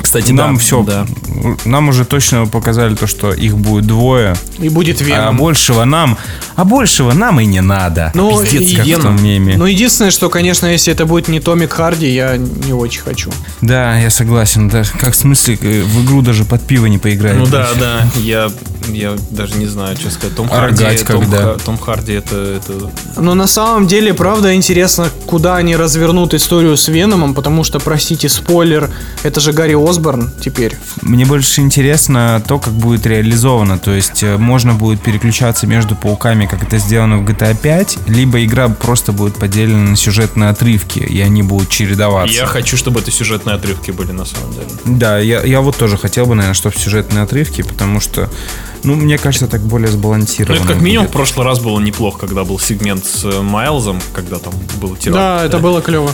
[0.00, 1.06] Кстати, нам да, все, да.
[1.64, 5.36] нам уже точно показали то, что их будет двое, И будет а Веном.
[5.36, 6.18] большего нам,
[6.56, 8.10] а большего нам и не надо.
[8.14, 9.02] Ну, Пиздец, и как в Веном.
[9.16, 9.54] том меме.
[9.56, 13.30] Ну, единственное, что, конечно, если это будет не Томик Харди, я не очень хочу.
[13.60, 14.68] Да, я согласен.
[14.68, 17.36] Да, как в смысле, э, в игру даже под пиво не поиграть.
[17.36, 18.50] Ну да, да, я,
[18.88, 20.36] я даже не знаю, что сказать.
[20.36, 21.54] Том А Харди, рогать Том, когда?
[21.54, 22.90] Том Харди это, это...
[23.16, 28.28] Но на самом деле, правда, интересно, куда они развернут историю с Веномом, потому что, простите,
[28.28, 28.90] спойлер,
[29.22, 30.76] это же Гарри Осборн теперь.
[31.02, 33.78] Мне больше интересно то, как будет реализовано.
[33.78, 38.44] То есть э, можно будет переключаться между пауками, как это сделано в GTA 5, либо
[38.44, 42.34] игра просто будет поделена на сюжетные отрывки, и они будут чередоваться.
[42.34, 44.66] Я хочу, чтобы это сюжетные отрывки были на самом деле.
[44.84, 48.28] Да, я, я вот тоже хотел бы, наверное, чтобы сюжетные отрывки, потому что,
[48.82, 50.56] ну, мне кажется, так более Ну, сбалансировано.
[50.58, 54.38] это как минимум в прошлый раз было неплохо, когда был сегмент с э, Майлзом, когда
[54.38, 55.16] там был теракт.
[55.18, 56.10] Да, это было клево.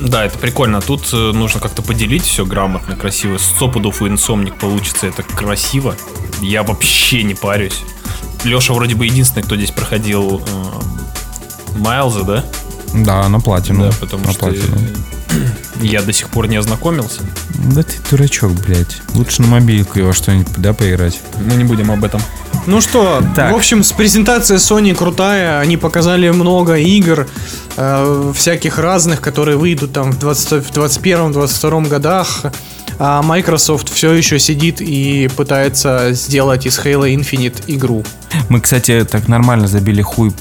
[0.00, 0.80] Да, это прикольно.
[0.80, 3.36] Тут э, нужно как-то поделить все грамотно, красиво.
[3.38, 5.94] Сто пудов у инсомник получится это красиво.
[6.40, 7.82] Я вообще не парюсь.
[8.44, 12.44] Леша вроде бы единственный, кто здесь проходил э, Майлза, да?
[12.94, 13.90] Да, на платину.
[13.90, 14.76] да, потому на что платину.
[15.80, 17.20] Я до сих пор не ознакомился.
[17.74, 19.00] Да ты дурачок, блядь.
[19.14, 21.20] Лучше на мобилку его что-нибудь, да, поиграть.
[21.38, 22.20] Мы не будем об этом.
[22.66, 23.52] Ну что, Так.
[23.52, 27.26] в общем, с презентацией Sony крутая, они показали много игр,
[27.76, 32.42] э, всяких разных, которые выйдут там в 20 в 21-22 годах.
[33.02, 38.04] А Microsoft все еще сидит и пытается сделать из Halo Infinite игру.
[38.50, 40.32] Мы, кстати, так нормально забили хуй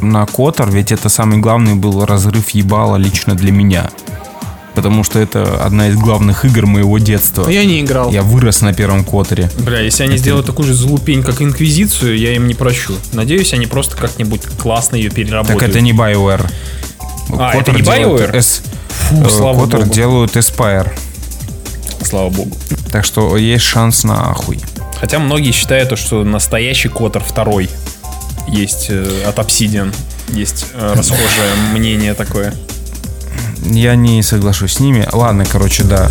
[0.00, 3.90] на Котор, ведь это самый главный был разрыв ебала лично для меня.
[4.74, 7.44] Потому что это одна из главных игр моего детства.
[7.44, 8.10] Но я не играл.
[8.10, 9.48] Я вырос на первом Которе.
[9.58, 12.94] Бля, если они сделают такую же залупень, как Инквизицию, я им не прощу.
[13.12, 15.60] Надеюсь, они просто как-нибудь классно ее переработают.
[15.60, 16.44] Так это не BioWare.
[17.38, 18.36] А, это не делают BioWare?
[18.36, 19.94] S- Фу, э, слава Котор богу.
[19.94, 20.90] делают Aspire.
[22.02, 22.56] Слава богу.
[22.90, 24.60] Так что есть шанс на хуй.
[25.00, 27.70] Хотя многие считают, то, что настоящий Котор второй
[28.48, 29.94] есть э, от Obsidian.
[30.28, 32.54] Есть э, расхожее мнение такое.
[33.62, 35.06] Я не соглашусь с ними.
[35.12, 36.08] Ладно, короче, да.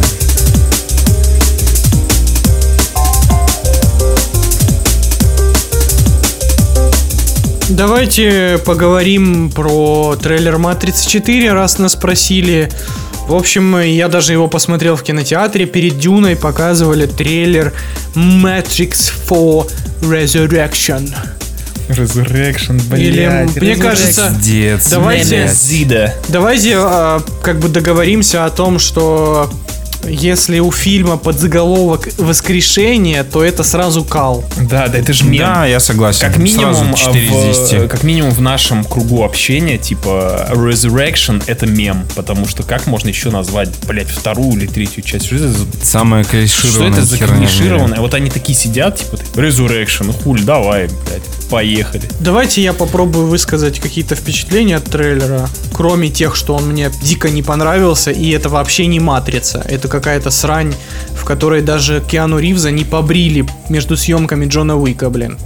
[7.69, 12.71] Давайте поговорим про трейлер Матрицы 4, раз нас спросили.
[13.27, 15.65] В общем, я даже его посмотрел в кинотеатре.
[15.65, 17.73] Перед Дюной показывали трейлер
[18.15, 19.67] Matrix 4
[20.01, 21.13] Resurrection.
[21.89, 25.53] Resurrection, Или, мне кажется, Пиздец, давайте- блядь.
[25.57, 26.13] Зида.
[26.27, 29.49] давайте а, как бы договоримся о том, что
[30.05, 34.43] если у фильма подзаголовок «Воскрешение», то это сразу кал.
[34.57, 35.39] Да, да, это же мем.
[35.39, 36.27] Да, я согласен.
[36.27, 37.89] Как минимум, Сразу 4 из в, 10.
[37.89, 43.29] как минимум в нашем кругу общения, типа Resurrection это мем, потому что как можно еще
[43.29, 45.25] назвать, блядь, вторую или третью часть?
[45.27, 47.99] Что это за, Самая что клишированная это за клишированное?
[47.99, 52.03] Вот они такие сидят, типа, Resurrection, ну хуль, давай, блядь, поехали.
[52.19, 57.43] Давайте я попробую высказать какие-то впечатления от трейлера, кроме тех, что он мне дико не
[57.43, 59.63] понравился, и это вообще не матрица.
[59.67, 60.73] Это какая-то срань,
[61.11, 65.37] в которой даже Киану Ривза не побрили между съемками Джона Уика, блин.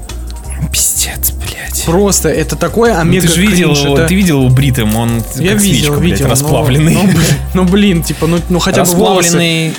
[0.72, 1.84] Пиздец, блядь.
[1.86, 5.24] Просто это такой Ну, омега ты же видел его, это- ты видел его бритым, он
[5.36, 6.94] Я как видел, свечка, блядь, видел, но- расплавленный.
[6.94, 7.22] Ну, блин,
[7.54, 9.74] ну, блин, типа, ну, ну хотя бы волосы,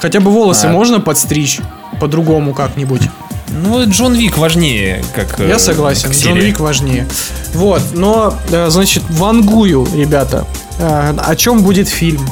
[0.00, 0.70] хотя бы волосы А.
[0.72, 1.58] можно подстричь
[2.00, 3.02] по-другому как-нибудь.
[3.50, 6.38] Ну, Джон Вик важнее, как э, Я согласен, как Джон.
[6.38, 7.06] Вик важнее.
[7.54, 10.46] Вот, но, э, значит, вангую, ребята.
[10.78, 12.26] Э, О чем будет фильм?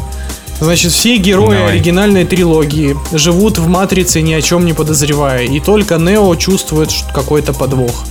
[0.60, 1.72] Значит, все герои Давай.
[1.72, 5.44] оригинальной трилогии живут в Матрице, ни о чем не подозревая.
[5.44, 8.04] И только Нео чувствует какой-то подвох.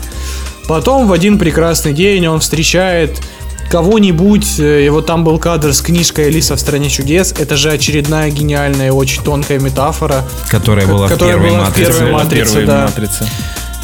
[0.67, 3.19] Потом в один прекрасный день он встречает
[3.69, 7.33] кого-нибудь, э, и вот там был кадр с книжкой «Алиса в стране чудес».
[7.37, 10.23] Это же очередная гениальная, очень тонкая метафора.
[10.49, 11.91] Которая была в Которая первой была в матрице.
[11.91, 12.83] первой матрице, да.
[12.85, 13.29] матрица.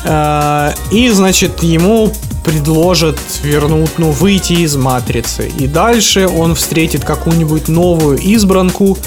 [0.04, 2.12] А, И, значит, ему
[2.44, 5.48] предложат вернуть, ну, выйти из матрицы.
[5.60, 8.98] И дальше он встретит какую-нибудь новую избранку,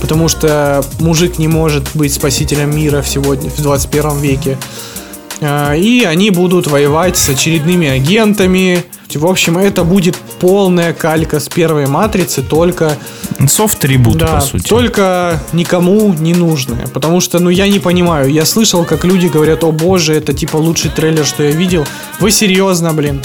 [0.00, 4.58] потому что мужик не может быть спасителем мира в сегодня, в 21 веке.
[5.42, 8.84] А, И они будут воевать с очередными агентами.
[9.14, 12.96] В общем, это будет полная калька с первой матрицы, только
[13.46, 14.66] Софт-трибут, да, по сути.
[14.66, 16.86] только никому не нужное.
[16.86, 18.30] Потому что, ну, я не понимаю.
[18.30, 21.84] Я слышал, как люди говорят, о боже, это типа лучший трейлер, что я видел.
[22.20, 23.20] Вы серьезно, блин?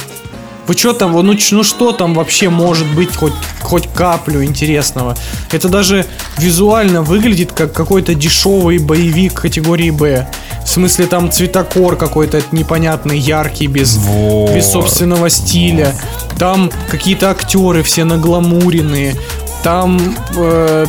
[0.67, 5.15] Вы что там, ну, ну что там вообще может быть хоть, хоть каплю интересного?
[5.51, 6.05] Это даже
[6.37, 10.27] визуально выглядит как какой-то дешевый боевик категории Б.
[10.65, 14.53] В смысле там цветокор какой-то непонятный, яркий, без, Вот.
[14.53, 15.95] без собственного стиля.
[16.37, 19.15] Там какие-то актеры все нагламуренные.
[19.63, 19.99] Там,
[20.35, 20.85] э,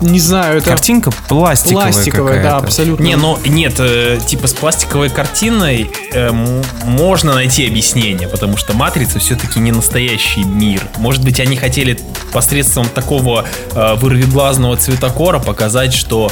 [0.00, 3.02] не знаю, это Картинка пластиковая, пластиковая, да, абсолютно.
[3.02, 6.30] Не, ну нет, э, типа с пластиковой картиной э,
[6.84, 10.82] можно найти объяснение, потому что матрица все-таки не настоящий мир.
[10.98, 11.98] Может быть, они хотели
[12.32, 16.30] посредством такого э, вырвиглазного цветокора показать, что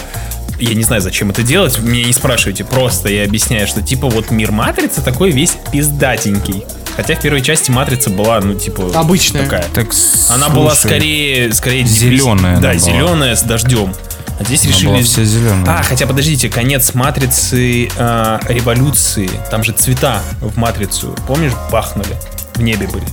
[0.59, 4.31] я не знаю, зачем это делать, меня не спрашивайте, просто я объясняю, что типа вот
[4.31, 6.65] мир матрицы такой весь пиздатенький.
[6.97, 9.45] Хотя в первой части матрица была, ну, типа, Обычная.
[9.45, 9.65] такая.
[9.75, 9.89] Так,
[10.31, 12.79] Она была слушай, скорее, скорее Зелёная Да, была.
[12.79, 13.95] зеленая с дождем.
[14.39, 14.89] А здесь Она решили...
[14.89, 15.79] была вся зеленая.
[15.79, 19.31] А, хотя подождите, конец матрицы э, революции.
[19.51, 22.17] Там же цвета в матрицу, помнишь, бахнули?
[22.55, 23.07] В небе были.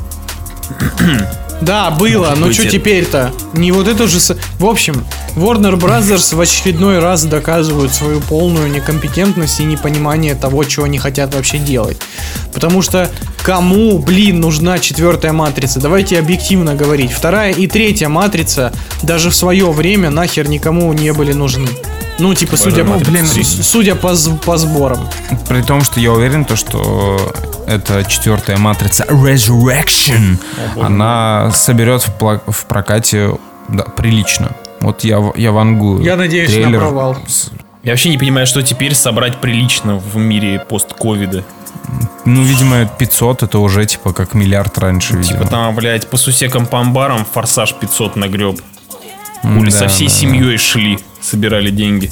[1.62, 3.32] Да, было, но что теперь-то?
[3.54, 4.20] Не вот это же...
[4.60, 10.86] В общем, Warner Brothers в очередной раз доказывают свою полную некомпетентность и непонимание того, чего
[10.86, 11.98] они хотят вообще делать.
[12.54, 13.10] Потому что
[13.44, 15.80] кому, блин, нужна четвертая матрица?
[15.80, 17.12] Давайте объективно говорить.
[17.12, 21.68] Вторая и третья матрица даже в свое время нахер никому не были нужны.
[22.20, 24.14] Ну, типа, судя, по, блин, судя по,
[24.46, 25.08] по сборам.
[25.48, 27.34] При том, что я уверен, то, что
[27.70, 30.38] эта четвертая матрица Resurrection,
[30.82, 34.52] она соберет в, пла- в прокате да, прилично.
[34.82, 36.02] Вот я, я вангую.
[36.04, 37.18] Я надеюсь на Трейлер провал.
[37.28, 37.52] с-
[37.84, 41.44] Я вообще не понимаю, что теперь собрать прилично в мире пост-ковида.
[42.26, 45.40] ну, видимо, 500 это уже типа как миллиард раньше, видимо.
[45.40, 48.60] Типа там, блядь, по сусекам по амбарам форсаж 500 нагреб.
[49.42, 51.00] Хули, Да, со всей да, семьей шли.
[51.22, 52.12] собирали деньги.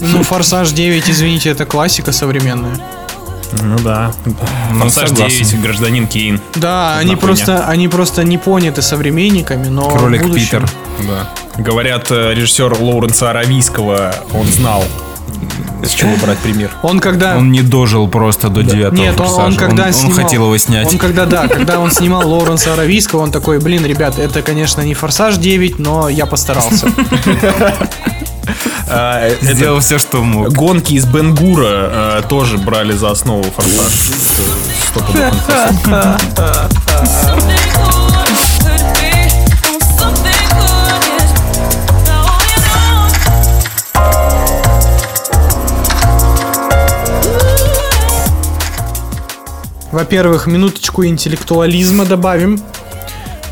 [0.00, 2.76] Ну, Форсаж 9, извините, это классика современная.
[3.62, 4.12] Ну да.
[4.80, 5.44] Форсаж согласен.
[5.44, 6.40] 9, гражданин Кейн.
[6.54, 7.20] Да, Одна они хуйня.
[7.20, 10.68] просто, они просто не поняты современниками, но Кролик будущем- Питер.
[11.08, 11.62] Да.
[11.62, 14.84] Говорят, э, режиссер Лоуренса Аравийского, он знал,
[15.84, 16.70] с чего брать пример.
[16.82, 17.36] Он когда...
[17.36, 20.58] Он не дожил просто до девятого Нет, он, он когда он, он снимал, хотел его
[20.58, 20.86] снять.
[20.92, 24.94] Он когда, да, когда он снимал Лоуренса Аравийского, он такой, блин, ребят, это, конечно, не
[24.94, 26.88] Форсаж 9, но я постарался.
[28.88, 30.52] А, Сделал все, что мог.
[30.52, 33.92] Гонки из Бенгура э, тоже брали за основу форсаж.
[49.92, 52.60] Во-первых, минуточку интеллектуализма добавим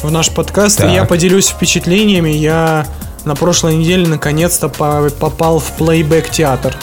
[0.02, 0.80] в наш подкаст.
[0.80, 0.92] И Так.
[0.92, 2.30] я поделюсь впечатлениями.
[2.30, 2.86] Я
[3.24, 6.76] на прошлой неделе наконец-то по- попал в плейбэк театр.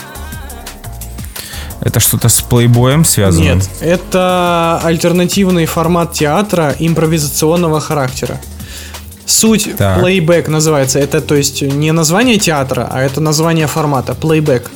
[1.81, 3.41] Это что-то с плейбоем связано?
[3.43, 8.39] Нет, это альтернативный формат театра импровизационного характера.
[9.25, 9.99] Суть Так.
[10.01, 10.99] плейбэк называется.
[10.99, 14.69] Это то есть не название театра, а это название формата плейбэк.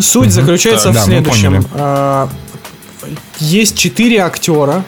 [0.00, 1.66] Суть заключается Так, в да, следующем.
[1.74, 2.28] А,
[3.38, 4.84] Есть четыре актера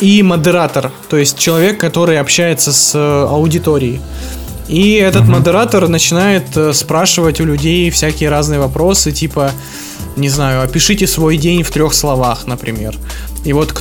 [0.00, 4.00] и модератор, то есть человек, который общается с э, аудиторией.
[4.68, 9.52] И этот модератор начинает э, спрашивать у людей всякие разные вопросы, типа,
[10.16, 12.96] не знаю, опишите свой день в трех словах, например.
[13.44, 13.74] И вот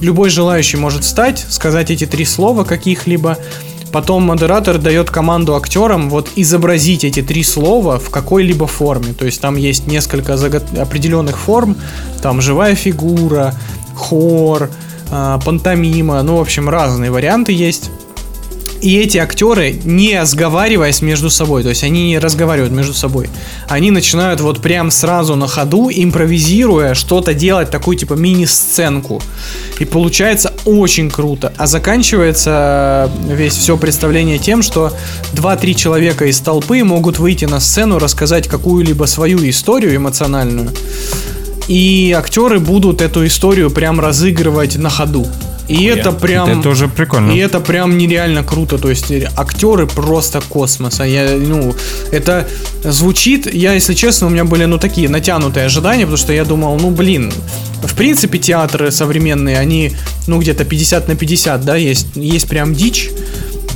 [0.00, 3.36] любой желающий может встать, сказать эти три слова каких-либо.
[3.92, 9.12] Потом модератор дает команду актерам вот изобразить эти три слова в какой-либо форме.
[9.12, 11.76] То есть там есть несколько определенных форм.
[12.22, 13.52] Там живая фигура,
[13.94, 14.70] хор,
[15.10, 16.22] пантомима.
[16.22, 17.90] Ну, в общем, разные варианты есть.
[18.80, 23.28] И эти актеры, не сговариваясь между собой, то есть они не разговаривают между собой,
[23.68, 29.22] они начинают вот прям сразу на ходу, импровизируя, что-то делать, такую типа мини-сценку.
[29.78, 31.52] И получается очень круто.
[31.58, 34.92] А заканчивается э, весь все представление тем, что
[35.34, 40.70] 2-3 человека из толпы могут выйти на сцену, рассказать какую-либо свою историю эмоциональную.
[41.70, 45.24] И актеры будут эту историю прям разыгрывать на ходу.
[45.68, 46.50] И это прям...
[46.50, 47.30] Это тоже прикольно.
[47.30, 48.76] И это прям нереально круто.
[48.76, 50.98] То есть актеры просто космос.
[50.98, 51.72] А я, ну,
[52.10, 52.48] это
[52.82, 56.76] звучит, я, если честно, у меня были, ну, такие натянутые ожидания, потому что я думал,
[56.80, 57.32] ну, блин,
[57.84, 59.92] в принципе, театры современные, они,
[60.26, 63.10] ну, где-то 50 на 50, да, есть, есть прям дичь,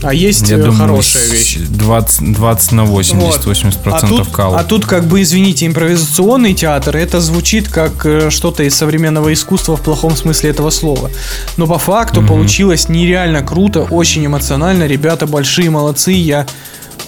[0.05, 1.57] а есть Я э, думаю, хорошая вещь.
[1.57, 3.57] 20, 20 на 80, Вот.
[3.57, 4.55] 80% а тут, кал.
[4.55, 9.77] а тут, как бы, извините, импровизационный театр, это звучит как э, что-то из современного искусства
[9.77, 11.11] в плохом смысле этого слова.
[11.57, 14.87] Но по факту получилось нереально круто, очень эмоционально.
[14.87, 16.13] Ребята большие молодцы.
[16.13, 16.47] Я,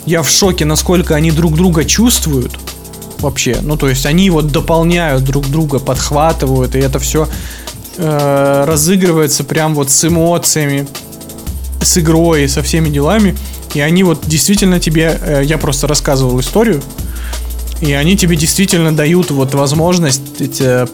[0.07, 2.59] я в шоке, насколько они друг друга чувствуют
[3.19, 3.59] вообще.
[3.61, 7.29] Ну, то есть они вот дополняют друг друга, подхватывают, и это все
[7.99, 10.87] разыгрывается прям вот с эмоциями,
[11.81, 13.37] с игрой, со всеми делами.
[13.75, 16.83] И они вот действительно тебе, э, я просто рассказывал историю,
[17.81, 20.87] и они тебе действительно дают вот возможность э,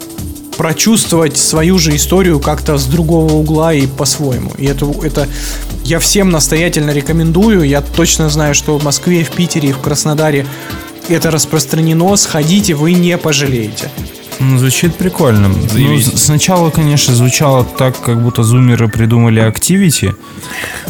[0.57, 4.53] прочувствовать свою же историю как-то с другого угла и по-своему.
[4.59, 5.29] И это, это
[5.85, 7.63] я всем настоятельно рекомендую.
[7.63, 10.47] Я точно знаю, что в Москве, в Питере и в Краснодаре
[11.09, 12.17] это распространено.
[12.17, 13.91] Сходите, вы не пожалеете.
[14.43, 15.49] Ну, звучит прикольно.
[15.49, 20.15] Ну, сначала, конечно, звучало так, как будто зумеры придумали Activity,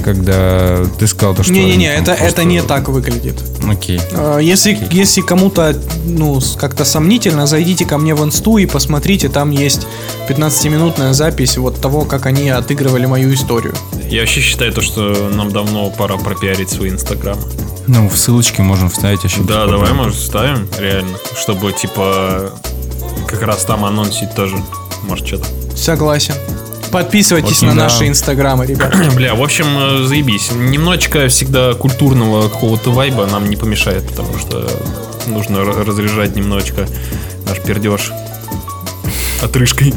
[0.02, 1.52] когда ты сказал, то, что...
[1.52, 3.42] Не-не-не, это, просто- это не так выглядит.
[3.68, 4.00] Окей.
[4.12, 9.50] Э, Если, если кому-то ну, как-то сомнительно, зайдите ко мне в инсту и посмотрите, там
[9.50, 9.86] есть
[10.28, 13.74] 15-минутная запись вот того, как они отыгрывали мою историю.
[14.08, 17.38] Я вообще считаю то, что нам давно пора пропиарить свой инстаграм.
[17.86, 19.42] Ну, в ссылочке можем вставить еще.
[19.42, 21.16] Да, давай, может, вставим, реально.
[21.36, 22.52] Чтобы, типа,
[23.32, 24.56] как раз там анонсить тоже.
[25.02, 25.46] Может, что-то.
[25.76, 26.34] Согласен.
[26.92, 27.82] Подписывайтесь Окей, на да.
[27.84, 28.94] наши инстаграмы, ребят.
[29.16, 30.50] Бля, в общем, э, заебись.
[30.52, 34.68] Немножечко всегда культурного какого-то вайба нам не помешает, потому что
[35.26, 36.86] нужно разряжать немножечко
[37.48, 38.12] наш пердеж
[39.42, 39.94] отрыжкой.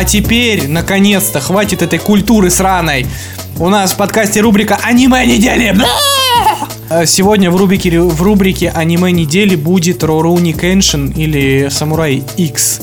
[0.00, 3.06] А теперь, наконец-то, хватит этой культуры сраной.
[3.58, 5.76] У нас в подкасте рубрика «Аниме недели».
[6.88, 12.80] Э, Сегодня в рубрике, в рубрике «Аниме недели» будет Rurouni Кеншин или Самурай X,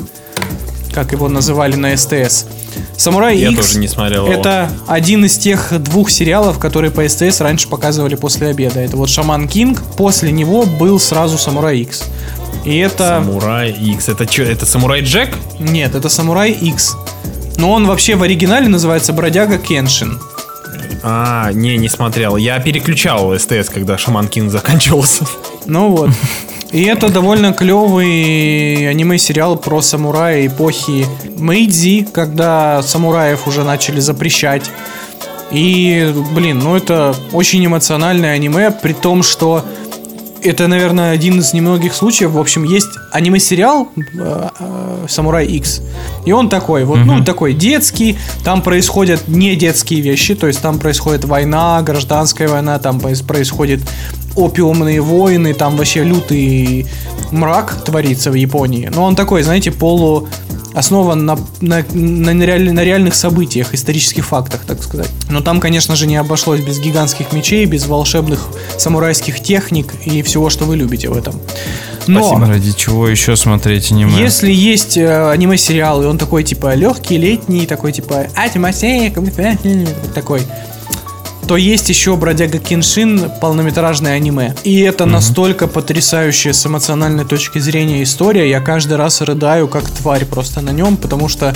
[0.94, 2.46] как его называли на СТС.
[2.96, 4.34] Самурай Я X тоже не смотрел его.
[4.36, 8.80] это один из тех двух сериалов, которые по СТС раньше показывали после обеда.
[8.80, 12.04] Это вот Шаман Кинг, после него был сразу Самурай X.
[12.68, 13.24] И это...
[13.24, 14.10] Самурай X.
[14.10, 15.30] Это что, это Самурай Джек?
[15.58, 16.98] Нет, это Самурай X.
[17.56, 20.20] Но он вообще в оригинале называется Бродяга Кеншин.
[21.02, 22.36] А, не, не смотрел.
[22.36, 25.26] Я переключал СТС, когда Шаман Кинг заканчивался.
[25.66, 26.10] Ну вот.
[26.72, 31.06] И это довольно клевый аниме-сериал про самурая эпохи
[31.38, 34.70] Мэйдзи, когда самураев уже начали запрещать.
[35.52, 39.64] И, блин, ну это очень эмоциональное аниме, при том, что
[40.44, 42.32] это, наверное, один из немногих случаев.
[42.32, 45.82] В общем, есть аниме-сериал э, э, Самурай X.
[46.26, 48.18] И он такой, вот, ну, такой детский.
[48.44, 53.82] Там происходят не детские вещи, то есть там происходит война, гражданская война, там проис- происходит
[54.38, 56.86] опиумные войны, там вообще лютый
[57.32, 58.90] мрак творится в Японии.
[58.94, 60.28] Но он такой, знаете, полу
[60.74, 65.10] основан на, на, на, реаль- на реальных событиях, исторических фактах, так сказать.
[65.30, 70.50] Но там, конечно же, не обошлось без гигантских мечей, без волшебных самурайских техник и всего,
[70.50, 71.40] что вы любите в этом.
[72.06, 72.48] Но Спасибо.
[72.48, 74.22] Ради чего еще смотреть аниме?
[74.22, 80.42] если есть э, аниме-сериал, и он такой, типа, легкий, летний, такой, типа, «Атимасе, комментарий», такой,
[81.48, 84.54] то есть еще «Бродяга Кеншин» полнометражное аниме.
[84.66, 90.26] И это настолько потрясающая с эмоциональной точки зрения история, я каждый раз рыдаю как тварь
[90.26, 91.56] просто на нем, потому что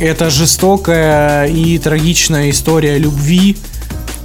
[0.00, 3.58] это жестокая и трагичная история любви,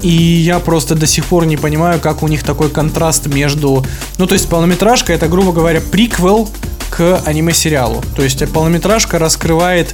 [0.01, 3.85] и я просто до сих пор не понимаю, как у них такой контраст между...
[4.17, 6.49] Ну, то есть полнометражка это, грубо говоря, приквел
[6.89, 8.03] к аниме-сериалу.
[8.15, 9.93] То есть полнометражка раскрывает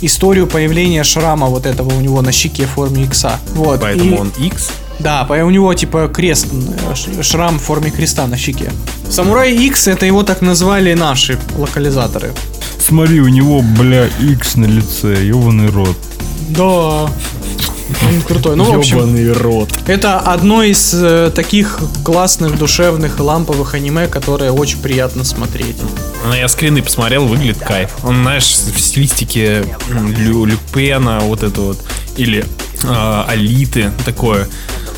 [0.00, 3.38] историю появления шрама вот этого у него на щеке в форме икса.
[3.54, 3.80] Вот.
[3.80, 4.70] Поэтому И- он X.
[4.98, 8.70] да, у него типа крест, э, шрам в форме креста на щеке.
[9.10, 12.32] Самурай X это его так назвали наши локализаторы.
[12.80, 15.96] Смотри, у него, бля, X на лице, ебаный рот.
[16.48, 17.10] Да.
[18.06, 18.56] Он крутой.
[18.56, 19.70] Ну, в общем, рот.
[19.86, 25.76] это одно из э, таких классных, душевных, ламповых аниме, которое очень приятно смотреть.
[26.26, 27.90] Ну, я скрины посмотрел, выглядит кайф.
[28.04, 31.78] Он, знаешь, в стилистике Лю, Люпена, вот это вот,
[32.16, 32.44] или
[32.84, 34.48] а, Алиты, такое.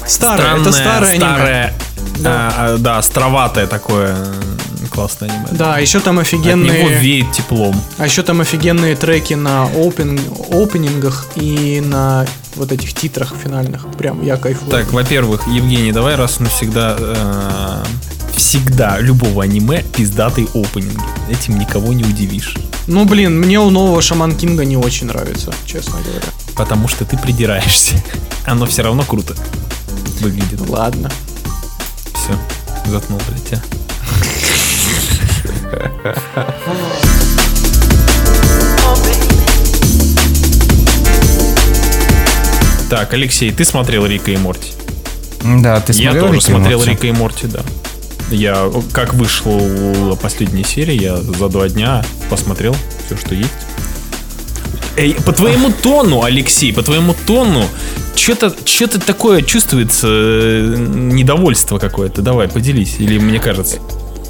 [0.06, 1.72] Старое, это старое аниме.
[2.18, 2.52] Да.
[2.56, 5.46] а, а, да, островатое такое м, классное аниме.
[5.52, 7.80] Да, еще там От него офигенные, веет теплом.
[7.98, 13.86] а еще там офигенные треки на опен, опенингах и на вот этих титрах финальных.
[13.96, 14.70] Прям я кайфую.
[14.70, 17.84] Так, во-первых, Евгений, давай раз навсегда э,
[18.36, 21.00] всегда любого аниме пиздатый опенинг.
[21.30, 22.54] Этим никого не удивишь.
[22.86, 26.26] Ну, блин, мне у нового Шаман Кинга не очень нравится, честно говоря.
[26.56, 27.94] Потому что ты придираешься.
[28.46, 29.34] Оно все равно круто
[30.20, 30.60] выглядит.
[30.68, 31.10] Ладно.
[32.30, 33.60] Все, заткнул, блядь, тебя.
[42.88, 44.72] Так, Алексей, ты смотрел Рика и Морти?
[45.44, 46.90] Да, ты Я смотрел тоже Рика и смотрел Морти?
[46.90, 47.60] Рика и Морти, да.
[48.30, 52.76] Я, как вышла последняя серия, я за два дня посмотрел
[53.06, 53.50] все, что есть.
[54.96, 57.64] Эй, по твоему тону, Алексей, по твоему тону,
[58.16, 62.22] что-то что такое чувствуется, э, недовольство какое-то.
[62.22, 63.78] Давай, поделись, или мне кажется.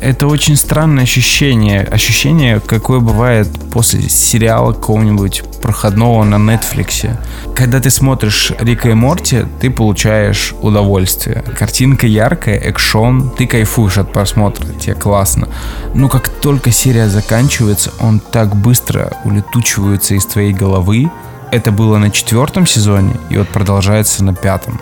[0.00, 1.82] Это очень странное ощущение.
[1.82, 7.10] Ощущение, какое бывает после сериала какого-нибудь проходного на Netflix.
[7.54, 11.44] Когда ты смотришь Рика и Морти, ты получаешь удовольствие.
[11.58, 15.48] Картинка яркая, экшон, ты кайфуешь от просмотра, тебе классно.
[15.94, 21.10] Но как только серия заканчивается, он так быстро улетучивается из твоей головы.
[21.52, 24.80] Это было на четвертом сезоне, и вот продолжается на пятом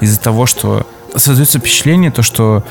[0.00, 0.86] из-за того, что
[1.16, 2.62] создается впечатление, то, что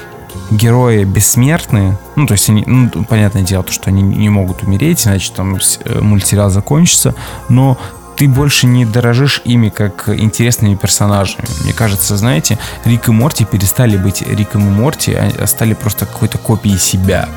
[0.52, 5.06] герои бессмертные, ну, то есть они, ну, понятное дело, то, что они не могут умереть,
[5.08, 7.16] иначе там э, мультсериал закончится,
[7.50, 7.78] но
[8.16, 11.46] ты больше не дорожишь ими как интересными персонажами.
[11.64, 16.38] Мне кажется, знаете, Рик и Морти перестали быть Риком и Морти, а стали просто какой-то
[16.38, 17.28] копией себя.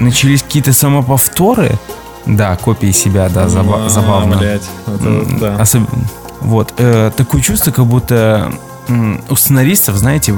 [0.00, 1.72] Начались какие-то самоповторы,
[2.24, 4.38] да, копии себя, да, заба- А, забавно.
[4.38, 5.56] блядь, вот это да.
[5.62, 5.88] особ-
[6.40, 6.74] Вот.
[6.78, 8.52] э, такое чувство, как будто
[9.28, 10.34] у сценаристов, знаете,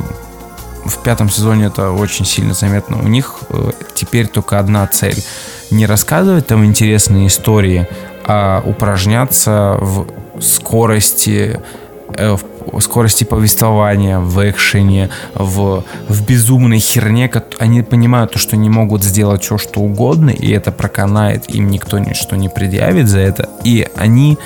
[0.88, 2.98] в пятом сезоне это очень сильно заметно.
[3.02, 5.22] У них э, теперь только одна цель.
[5.70, 7.86] Не рассказывать там интересные истории,
[8.24, 10.06] а упражняться в
[10.40, 11.60] скорости,
[12.16, 12.36] э,
[12.72, 17.30] в скорости повествования, в экшене, в, в безумной херне.
[17.58, 21.98] Они понимают, то, что не могут сделать все, что угодно, и это проканает, им никто
[21.98, 23.48] ничто не предъявит за это.
[23.64, 24.38] И они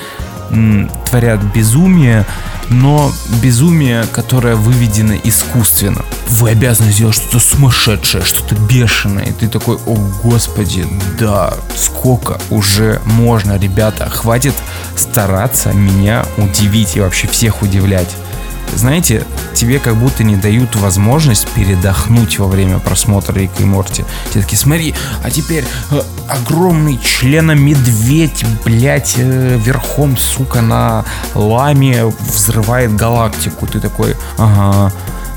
[1.06, 2.26] творят безумие,
[2.68, 6.02] но безумие, которое выведено искусственно.
[6.28, 9.24] Вы обязаны сделать что-то сумасшедшее, что-то бешеное.
[9.24, 10.86] И ты такой, о господи,
[11.18, 14.54] да, сколько уже можно, ребята, хватит
[14.96, 18.08] стараться меня удивить и вообще всех удивлять
[18.74, 24.04] знаете, тебе как будто не дают возможность передохнуть во время просмотра Рика и Морти.
[24.30, 31.04] Тебе такие, смотри, а теперь э, огромный члена-медведь, блядь, э, верхом, сука, на
[31.34, 33.66] ламе взрывает галактику.
[33.66, 34.92] Ты такой, ага,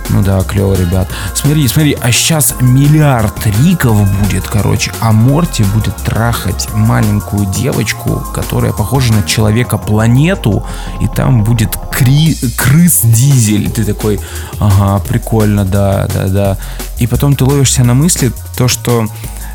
[0.10, 1.08] ну да, клево, ребят.
[1.34, 8.72] Смотри, смотри, а сейчас миллиард риков будет, короче, а Морти будет трахать маленькую девочку, которая
[8.72, 10.66] похожа на человека-планету,
[11.01, 13.70] и там будет кри- крыс-дизель.
[13.72, 14.20] Ты такой,
[14.60, 16.58] ага, прикольно, да, да, да.
[16.99, 19.08] И потом ты ловишься на мысли, то, что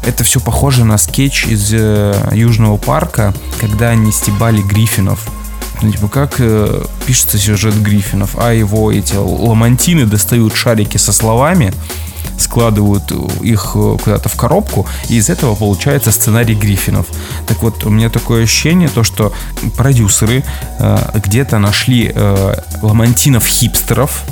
[0.05, 5.28] это все похоже на скетч из э, Южного парка, когда они стебали Гриффинов.
[5.83, 11.72] Ну, типа, как э, пишется сюжет Гриффинов, а его эти ламантины достают шарики со словами,
[12.39, 13.11] складывают
[13.43, 17.07] их э, куда-то в коробку, и из этого получается сценарий Гриффинов.
[17.47, 19.33] Так вот, у меня такое ощущение, то, что
[19.76, 20.45] продюсеры
[20.78, 24.22] э, где-то нашли э, ламантинов-хипстеров,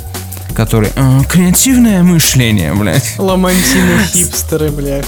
[0.55, 3.15] которые э, креативное мышление, блядь.
[3.17, 5.07] Ламантины хипстеры, блядь.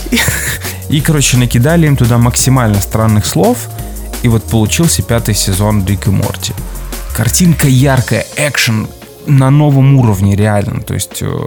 [0.90, 3.70] И, короче, накидали им туда максимально странных слов,
[4.24, 6.54] и вот получился пятый сезон Рик и Морти.
[7.16, 8.88] Картинка яркая, экшен
[9.26, 10.82] на новом уровне, реально.
[10.82, 11.46] То есть, э,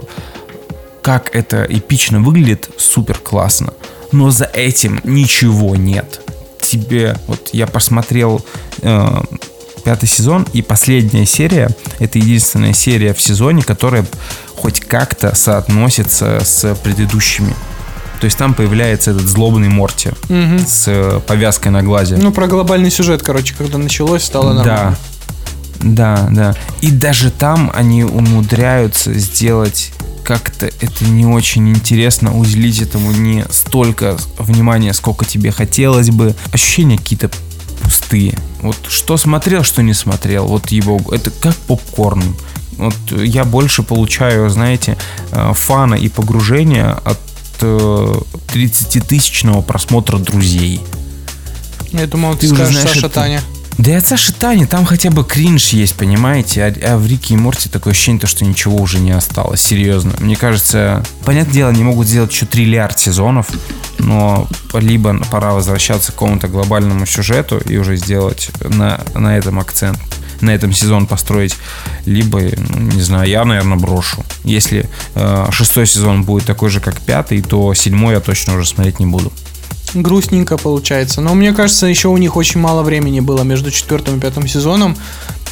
[1.01, 3.73] как это эпично выглядит, супер классно.
[4.11, 6.21] Но за этим ничего нет.
[6.61, 8.43] Тебе, вот я посмотрел
[8.81, 9.21] э,
[9.83, 11.69] пятый сезон, и последняя серия,
[11.99, 14.05] это единственная серия в сезоне, которая
[14.55, 17.55] хоть как-то соотносится с предыдущими.
[18.25, 20.57] То есть там появляется этот злобный Морти Мгм.
[20.57, 22.17] с э, повязкой на глазе.
[22.17, 24.97] Ну, про глобальный сюжет, короче, когда началось, стало нормально.
[25.79, 26.55] Да, да, да.
[26.81, 29.91] И даже там они умудряются сделать
[30.23, 36.33] как-то это не очень интересно, уделить этому не столько внимания, сколько тебе хотелось бы.
[36.51, 37.29] Ощущения какие-то
[37.83, 38.39] пустые.
[38.63, 40.47] Вот что смотрел, что не смотрел.
[40.47, 42.23] Вот его, это как попкорн.
[42.77, 44.97] Вот я больше получаю, знаете,
[45.31, 47.19] э, фана и погружения от
[47.63, 50.81] 30-тысячного просмотра друзей.
[51.91, 53.15] Я думал, ты, Ты скажешь знаешь Саша это.
[53.15, 53.41] Таня.
[53.77, 56.63] Да и от Саши Тани там хотя бы кринж есть, понимаете?
[56.63, 60.13] А, а в Рике и Морти такое ощущение, то, что ничего уже не осталось, серьезно.
[60.19, 63.49] Мне кажется, понятное дело, они могут сделать еще триллиард сезонов,
[63.99, 69.99] но либо пора возвращаться к какому-то глобальному сюжету и уже сделать на, на этом акцент,
[70.41, 71.55] на этом сезон построить,
[72.05, 74.23] либо, ну, не знаю, я, наверное, брошу.
[74.43, 78.99] Если э, шестой сезон будет такой же, как пятый, то седьмой я точно уже смотреть
[78.99, 79.31] не буду.
[79.93, 81.21] Грустненько получается.
[81.21, 84.97] Но мне кажется, еще у них очень мало времени было между четвертым и пятым сезоном.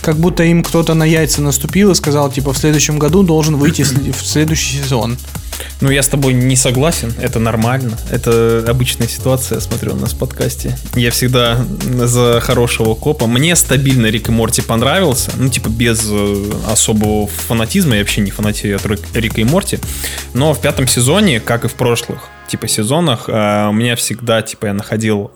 [0.01, 3.83] Как будто им кто-то на яйца наступил и сказал, типа, в следующем году должен выйти
[3.83, 5.17] в следующий сезон.
[5.81, 7.97] Ну, я с тобой не согласен, это нормально.
[8.09, 10.77] Это обычная ситуация, смотрю у нас в подкасте.
[10.95, 11.65] Я всегда
[12.05, 13.27] за хорошего копа.
[13.27, 15.31] Мне стабильно Рик и Морти понравился.
[15.35, 17.95] Ну, типа, без э, особого фанатизма.
[17.95, 19.79] Я вообще не фанатею от Рик- Рика и Морти.
[20.33, 24.67] Но в пятом сезоне, как и в прошлых, типа, сезонах, э, у меня всегда, типа,
[24.67, 25.31] я находил,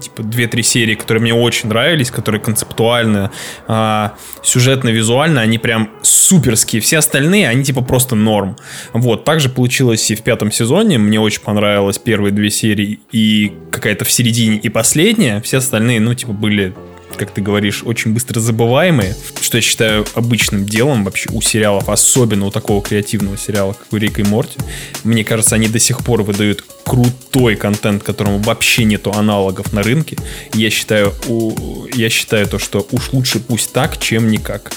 [0.00, 3.30] типа, 2-3 серии, которые мне очень нравились, которые концептуально,
[3.68, 4.08] э,
[4.42, 6.82] сюжетно-визуально, они прям суперские.
[6.82, 8.56] Все остальные, они, типа, просто норм.
[8.92, 10.98] Вот, также получилось и в пятом сезоне.
[10.98, 15.40] Мне очень понравилось первые две серии и какая-то в середине и последняя.
[15.40, 16.74] Все остальные, ну, типа, были
[17.20, 22.46] как ты говоришь, очень быстро забываемые, что я считаю обычным делом вообще у сериалов, особенно
[22.46, 24.58] у такого креативного сериала, как у Рика и Морти.
[25.04, 30.16] Мне кажется, они до сих пор выдают крутой контент, которому вообще нету аналогов на рынке.
[30.54, 34.72] Я считаю, у- я считаю то, что уж лучше пусть так, чем никак.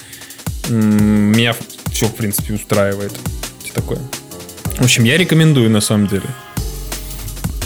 [0.69, 1.55] Меня
[1.93, 3.13] все, в принципе, устраивает.
[3.73, 3.99] Такое.
[4.77, 6.25] В общем, я рекомендую, на самом деле.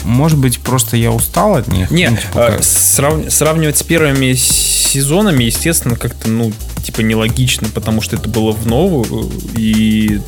[0.08, 1.90] Может быть, просто я устал от них?
[1.90, 6.50] Не, Ну, типа, э, как- срав- сравнивать с первыми сезонами, естественно, как-то, ну,
[6.82, 10.20] типа, нелогично, потому что это было в новую, и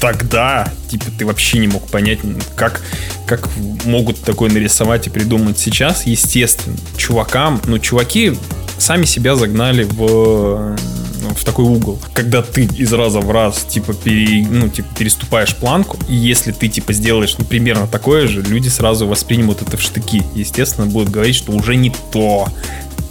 [0.00, 2.20] тогда, типа, ты вообще не мог понять,
[2.54, 2.82] как,
[3.26, 3.48] как
[3.84, 6.06] могут такое нарисовать и придумать сейчас.
[6.06, 8.38] Естественно, чувакам, ну, чуваки
[8.78, 10.76] сами себя загнали в
[11.34, 15.98] в такой угол, когда ты из раза в раз, типа, пере- ну, типа, переступаешь планку,
[16.08, 20.22] и если ты, типа, сделаешь, ну, примерно такое же, люди сразу воспримут это в штыки.
[20.34, 22.48] Естественно, будут говорить, что уже не то.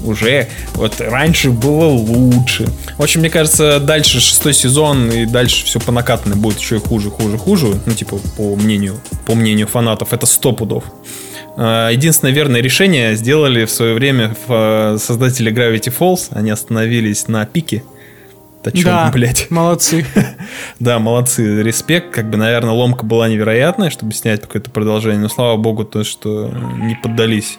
[0.03, 2.67] Уже вот раньше было лучше.
[2.97, 6.79] В общем, мне кажется, дальше шестой сезон и дальше все по накатанной будет еще и
[6.79, 7.79] хуже, хуже, хуже.
[7.85, 10.83] Ну, типа, по мнению, по мнению фанатов, это сто пудов.
[11.57, 16.27] Э, Единственное верное решение сделали в свое время э, создатели Gravity Falls.
[16.31, 17.81] Они остановились на пике.
[18.71, 19.49] Да чё, Да, блядь.
[19.51, 20.05] молодцы.
[20.79, 22.13] Да, молодцы, респект.
[22.13, 25.21] Как бы, наверное, ломка была невероятная, чтобы снять какое-то продолжение.
[25.21, 27.57] Но слава богу, то, что не поддались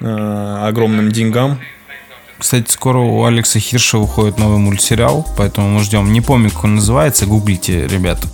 [0.00, 1.58] э, огромным деньгам.
[2.38, 6.12] Кстати, скоро у Алекса Хирша выходит новый мультсериал, поэтому мы ждем.
[6.12, 8.28] Не помню, как он называется, гуглите, ребята.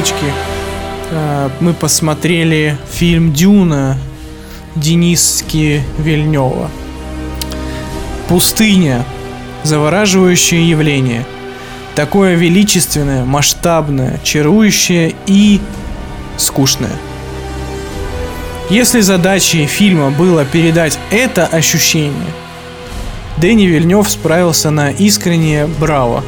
[0.00, 0.32] Мальчики и девочки,
[1.10, 3.98] э, мы посмотрели фильм «Дюна»
[4.76, 6.70] Дениски Вильнева.
[8.28, 9.04] Пустыня.
[9.62, 11.26] Завораживающее явление.
[11.94, 15.60] Такое величественное, масштабное, чарующее и
[16.38, 16.96] скучное.
[18.70, 22.32] Если задачей фильма было передать это ощущение,
[23.36, 26.24] Дэнни Вильнев справился на искреннее браво.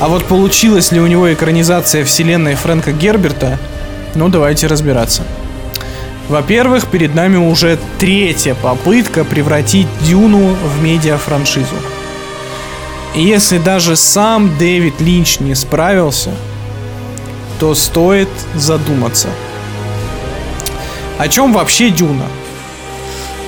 [0.00, 3.58] А вот получилась ли у него экранизация вселенной Фрэнка Герберта,
[4.14, 5.22] ну давайте разбираться.
[6.28, 11.74] Во-первых, перед нами уже третья попытка превратить Дюну в медиафраншизу.
[13.16, 16.30] И если даже сам Дэвид Линч не справился,
[17.58, 19.28] то стоит задуматься.
[21.18, 22.26] О чем вообще Дюна?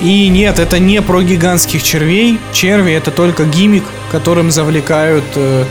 [0.01, 2.41] И нет, это не про гигантских червей.
[2.53, 5.65] Черви это только гиммик, которым завлекают э,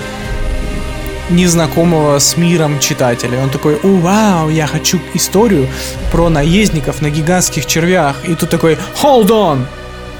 [1.30, 3.39] незнакомого с миром читателя.
[3.41, 5.67] Он такой, о, вау, я хочу историю
[6.11, 8.17] про наездников на гигантских червях.
[8.27, 9.65] И тут такой, hold on,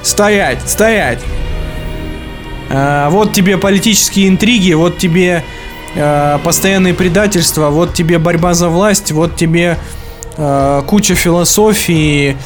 [0.02, 1.20] стоять, стоять.
[2.70, 5.44] А, вот тебе политические интриги, вот тебе
[5.96, 9.78] э, постоянные предательства, вот тебе борьба за власть, вот тебе
[10.38, 12.38] э, куча философии,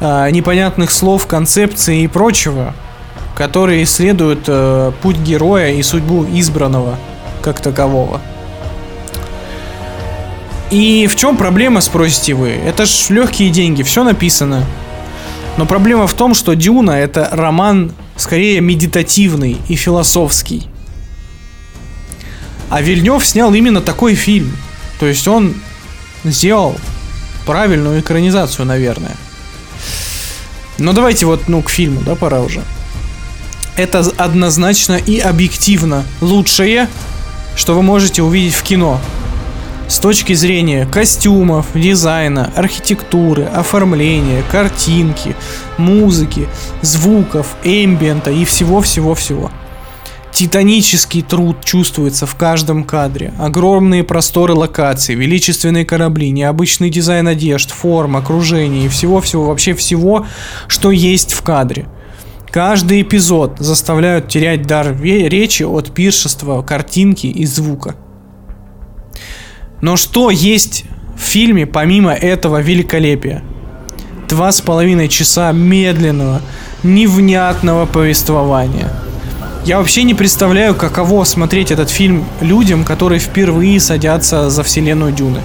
[0.00, 2.74] э, непонятных слов, концепций и прочего,
[3.34, 6.96] которые исследуют э, путь героя и судьбу избранного
[7.42, 8.20] как такового.
[10.70, 12.48] И в чем проблема, спросите вы?
[12.48, 14.64] Это ж легкие деньги, все написано.
[15.58, 20.66] Но проблема в том, что Дюна это роман скорее медитативный и философский.
[22.70, 24.56] А Вильнев снял именно такой фильм.
[24.98, 25.54] То есть он
[26.24, 26.74] сделал
[27.44, 29.16] правильную экранизацию, наверное.
[30.78, 32.62] Но давайте вот, ну, к фильму, да, пора уже.
[33.76, 36.88] Это однозначно и объективно лучшее,
[37.56, 39.00] что вы можете увидеть в кино.
[39.88, 45.36] С точки зрения костюмов, дизайна, архитектуры, оформления, картинки,
[45.76, 46.48] музыки,
[46.80, 49.50] звуков, эмбиента и всего-всего-всего.
[50.32, 53.34] Титанический труд чувствуется в каждом кадре.
[53.38, 60.26] Огромные просторы локаций, величественные корабли, необычный дизайн одежд, форм, окружения и всего-всего, вообще всего,
[60.68, 61.86] что есть в кадре.
[62.52, 67.94] Каждый эпизод заставляют терять дар речи от пиршества, картинки и звука.
[69.80, 70.84] Но что есть
[71.16, 73.42] в фильме помимо этого великолепия?
[74.28, 76.42] Два с половиной часа медленного,
[76.82, 78.92] невнятного повествования.
[79.64, 85.40] Я вообще не представляю, каково смотреть этот фильм людям, которые впервые садятся за вселенную Дюны.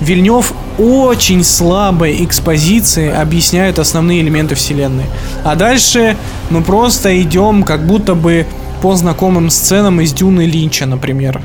[0.00, 5.04] Вильнев очень слабой экспозиции объясняет основные элементы вселенной.
[5.44, 6.16] А дальше
[6.50, 8.46] мы просто идем как будто бы
[8.82, 11.40] по знакомым сценам из Дюны Линча, например.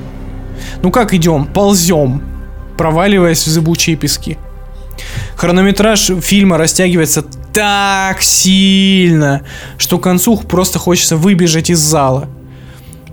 [0.84, 1.46] Ну как идем?
[1.46, 2.22] Ползем,
[2.78, 4.38] проваливаясь в зыбучие пески.
[5.36, 7.24] Хронометраж фильма растягивается
[7.54, 9.44] так сильно,
[9.78, 12.28] что к концу просто хочется выбежать из зала.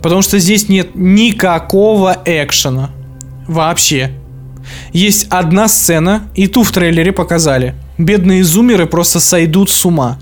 [0.02, 2.90] Потому что здесь нет никакого экшена.
[3.46, 4.12] Вообще.
[4.92, 7.74] Есть одна сцена, и ту в трейлере показали.
[7.98, 10.18] Бедные зумеры просто сойдут с ума.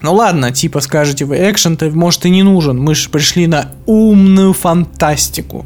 [0.00, 2.78] Ну ладно, типа скажете вы, экшен-то может и не нужен.
[2.78, 5.64] Мы же пришли на умную фантастику.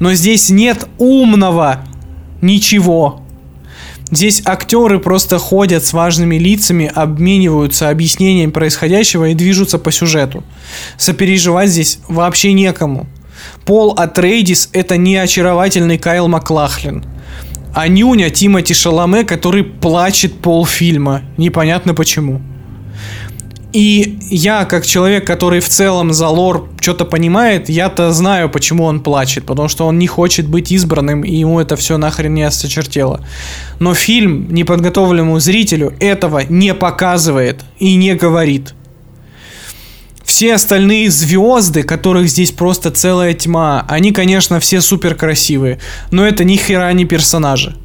[0.00, 1.84] Но здесь нет умного
[2.42, 3.22] ничего.
[4.10, 10.44] Здесь актеры просто ходят с важными лицами, обмениваются объяснением происходящего и движутся по сюжету.
[10.98, 13.06] Сопереживать здесь вообще некому.
[13.64, 17.04] Пол Атрейдис это не очаровательный Кайл Маклахлин.
[17.74, 21.22] А нюня Тимати Шаломе, который плачет полфильма.
[21.36, 22.42] Непонятно почему.
[23.72, 29.00] И я, как человек, который в целом за лор что-то понимает, я-то знаю, почему он
[29.00, 29.46] плачет.
[29.46, 33.24] Потому что он не хочет быть избранным, и ему это все нахрен не осточертело.
[33.78, 38.74] Но фильм неподготовленному зрителю этого не показывает и не говорит.
[40.32, 45.78] Все остальные звезды, которых здесь просто целая тьма, они, конечно, все супер красивые,
[46.10, 47.76] но это ни хера не персонажи.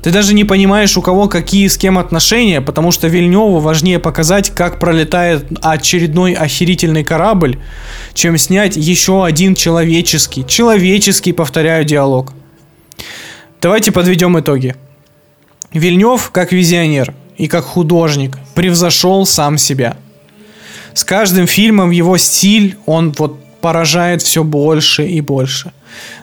[0.00, 4.50] Ты даже не понимаешь, у кого какие с кем отношения, потому что Вильневу важнее показать,
[4.50, 7.58] как пролетает очередной охерительный корабль,
[8.14, 12.32] чем снять еще один человеческий, человеческий, повторяю, диалог.
[13.60, 14.76] Давайте подведем итоги.
[15.72, 19.96] Вильнев, как визионер и как художник, превзошел сам себя.
[20.94, 25.72] С каждым фильмом его стиль, он вот поражает все больше и больше.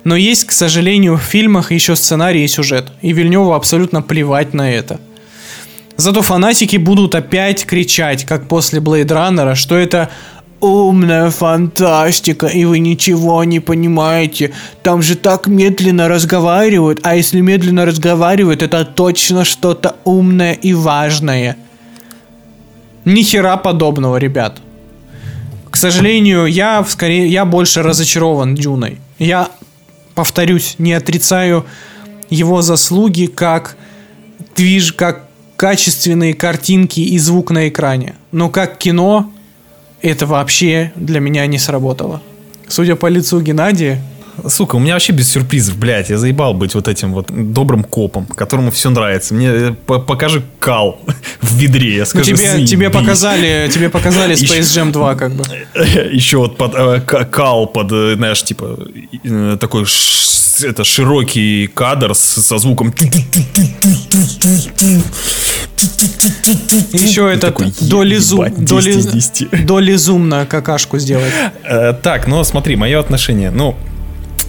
[0.03, 4.71] Но есть, к сожалению, в фильмах еще сценарий и сюжет, и Вильневу абсолютно плевать на
[4.71, 4.99] это.
[5.97, 10.09] Зато фанатики будут опять кричать, как после Блейд Раннера, что это
[10.59, 14.51] умная фантастика, и вы ничего не понимаете.
[14.83, 21.57] Там же так медленно разговаривают, а если медленно разговаривают, это точно что-то умное и важное.
[23.07, 24.61] Ни хера подобного, ребят.
[25.71, 28.97] К сожалению, я скорее я больше разочарован Дюной.
[29.17, 29.49] Я
[30.13, 31.65] повторюсь, не отрицаю
[32.29, 33.77] его заслуги как
[34.57, 35.23] движ, как
[35.55, 38.15] качественные картинки и звук на экране.
[38.33, 39.31] Но как кино
[40.01, 42.21] это вообще для меня не сработало.
[42.67, 44.01] Судя по лицу Геннадия,
[44.47, 46.09] Сука, у меня вообще без сюрпризов, блядь.
[46.09, 49.33] Я заебал быть вот этим вот добрым копом, которому все нравится.
[49.33, 50.99] Мне э, по- покажи кал
[51.41, 52.69] в ведре, я ну, скажу, тебе, заебись.
[52.69, 55.43] тебе показали, тебе показали Space Jam 2, как бы.
[56.11, 58.77] Еще вот под, э, кал под, э, знаешь, типа,
[59.23, 62.93] э, такой ш- это широкий кадр с- со звуком.
[66.93, 69.65] Еще этот такой, долизум, ебать, 10 из 10.
[69.65, 71.31] долизум на какашку сделать.
[71.63, 73.51] Э, Так, ну смотри, мое отношение.
[73.51, 73.75] Ну,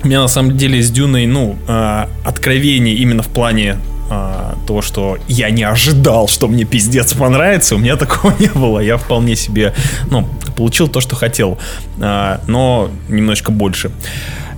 [0.02, 3.78] у меня на самом деле с Дюной, ну, э, откровений именно в плане
[4.10, 8.80] э, того, что я не ожидал, что мне пиздец понравится, у меня такого не было.
[8.80, 9.74] Я вполне себе,
[10.10, 11.58] ну, получил то, что хотел,
[12.00, 13.90] э, но немножечко больше.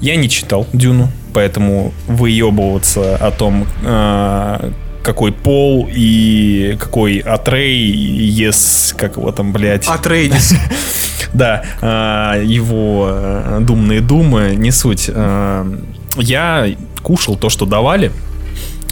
[0.00, 4.72] Я не читал Дюну, поэтому выебываться о том, э,
[5.02, 9.86] какой пол и какой Атрей, ес, как его там, блядь.
[9.86, 10.54] Атрейдис.
[11.32, 15.04] Да, э, его э, думные думы, не суть.
[15.08, 15.64] Э,
[16.16, 16.66] Я
[17.02, 18.10] кушал то, что давали,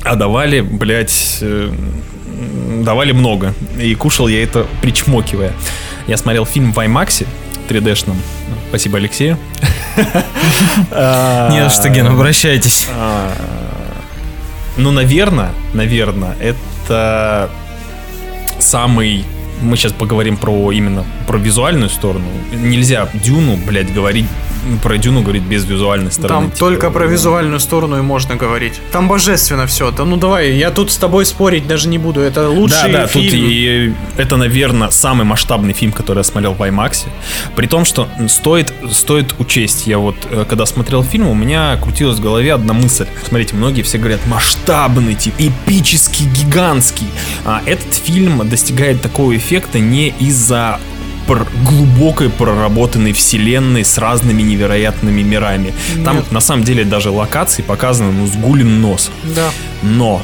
[0.05, 1.73] а давали, блядь, э,
[2.85, 3.55] давали много.
[3.81, 5.53] И кушал я это причмокивая.
[6.07, 7.27] Я смотрел фильм в IMAX
[7.69, 8.17] 3D-шном.
[8.69, 9.37] Спасибо, Алексею.
[9.97, 12.87] Не за что, Ген, обращайтесь.
[14.79, 17.51] Ну, наверное, наверное, это
[18.61, 19.25] самый...
[19.63, 22.27] Мы сейчас поговорим про именно про визуальную сторону.
[22.53, 24.27] Нельзя Дюну, блядь, говорить
[24.83, 26.41] про Дюну говорить без визуальной стороны.
[26.41, 28.81] Там Типа, только про визуальную сторону и можно говорить.
[28.93, 29.91] Там божественно все.
[29.91, 32.21] Да ну давай, я тут с тобой спорить даже не буду.
[32.21, 33.47] Это Да, лучший да, тут фильм.
[33.49, 37.07] и это, наверное, самый масштабный фильм, который я смотрел в IMAX.
[37.57, 42.19] При том, что стоит, стоит учесть, я вот, э, когда смотрел фильм, у меня крутилась
[42.19, 43.07] в голове одна мысль.
[43.27, 47.07] Смотрите, многие все говорят, масштабный, тип, эпический, гигантский.
[47.45, 49.48] А этот фильм достигает такого эффекта
[49.81, 50.79] не из-за
[51.27, 55.75] пр- глубокой проработанной вселенной с разными невероятными мирами.
[56.05, 56.33] Там Нет.
[56.33, 59.11] на самом деле даже локации показаны, ну, сгулен нос.
[59.37, 59.51] Да.
[59.83, 60.23] Но,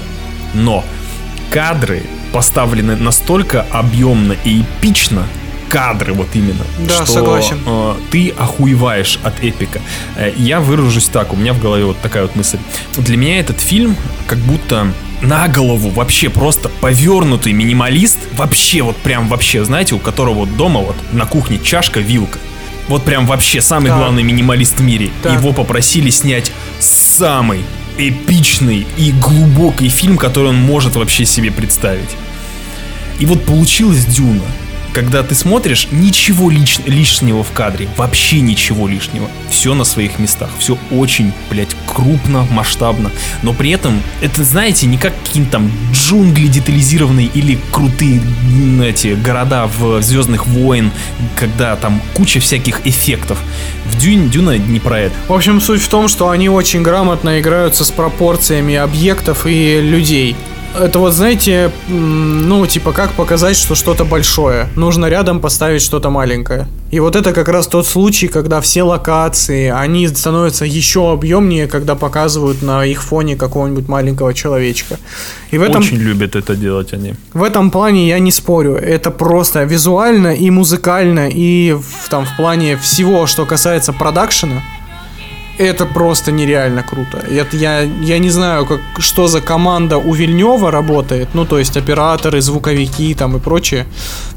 [0.55, 0.85] но
[1.51, 2.03] кадры
[2.33, 5.27] поставлены настолько объемно и эпично,
[5.69, 7.59] кадры вот именно, Да, что согласен.
[7.67, 9.81] э, ты охуеваешь от эпика.
[10.17, 12.59] Э, я выражусь так, у меня в голове вот такая вот мысль.
[12.97, 13.97] Для меня этот фильм
[14.27, 14.89] как будто
[15.23, 20.81] на голову вообще просто повернутый минималист, вообще вот прям вообще, знаете, у которого вот дома
[20.81, 22.39] вот на кухне чашка, вилка.
[22.89, 23.99] Вот прям вообще самый Так.
[23.99, 25.11] главный минималист в мире.
[25.23, 25.33] Так.
[25.39, 27.65] Его попросили снять самый
[27.97, 32.11] эпичный и глубокий фильм, который он может вообще себе представить.
[33.21, 34.43] И вот получилась Дюна.
[34.95, 39.29] Когда ты смотришь, ничего лиш- лишнего в кадре, вообще ничего лишнего.
[39.51, 43.11] Все на своих местах, все очень, блядь, крупно, масштабно.
[43.43, 48.23] Но при этом, это, знаете, не как какие-то там джунгли детализированные или крутые
[48.85, 50.93] эти города в Звездных войн,
[51.35, 53.39] когда там куча всяких эффектов.
[53.87, 55.15] В Дюне, Дюна не про это.
[55.27, 60.37] В общем, суть в том, что они очень грамотно играются с пропорциями объектов и людей.
[60.79, 64.69] Это вот, знаете, ну, типа, как показать, что что-то большое.
[64.75, 66.67] Нужно рядом поставить что-то маленькое.
[66.91, 71.95] И вот это как раз тот случай, когда все локации, они становятся еще объемнее, когда
[71.95, 74.99] показывают на их фоне какого-нибудь маленького человечка.
[75.51, 77.15] И в этом, Очень любят это делать они.
[77.33, 78.75] в этом плане я не спорю.
[78.75, 84.63] Это просто визуально и музыкально, и в, там, в плане всего, что касается продакшена,
[85.59, 87.19] это просто нереально круто.
[87.19, 91.29] Это я, я не знаю, как, что за команда у Вильнева работает.
[91.35, 93.87] Ну, то есть операторы, звуковики там и прочее.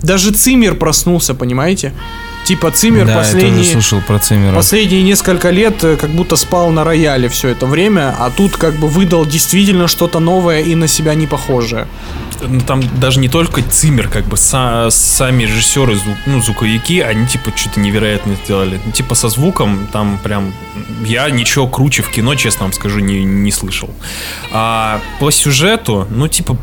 [0.01, 1.93] Даже Циммер проснулся, понимаете?
[2.45, 4.55] Типа Циммер Да, последние, слушал про Циммера.
[4.55, 8.74] последние несколько лет э, как будто спал на рояле все это время, а тут как
[8.76, 11.88] бы выдал действительно что-то новое и на себя не похожее.
[12.41, 17.27] Ну, там даже не только Циммер, как бы са- сами режиссеры, зву- ну, звуковики, они
[17.27, 18.79] типа что-то невероятно сделали.
[18.85, 20.53] Ну, типа со звуком там прям
[21.05, 23.89] я ничего круче в кино, честно вам скажу, не, не слышал.
[24.51, 26.57] А по сюжету, ну, типа,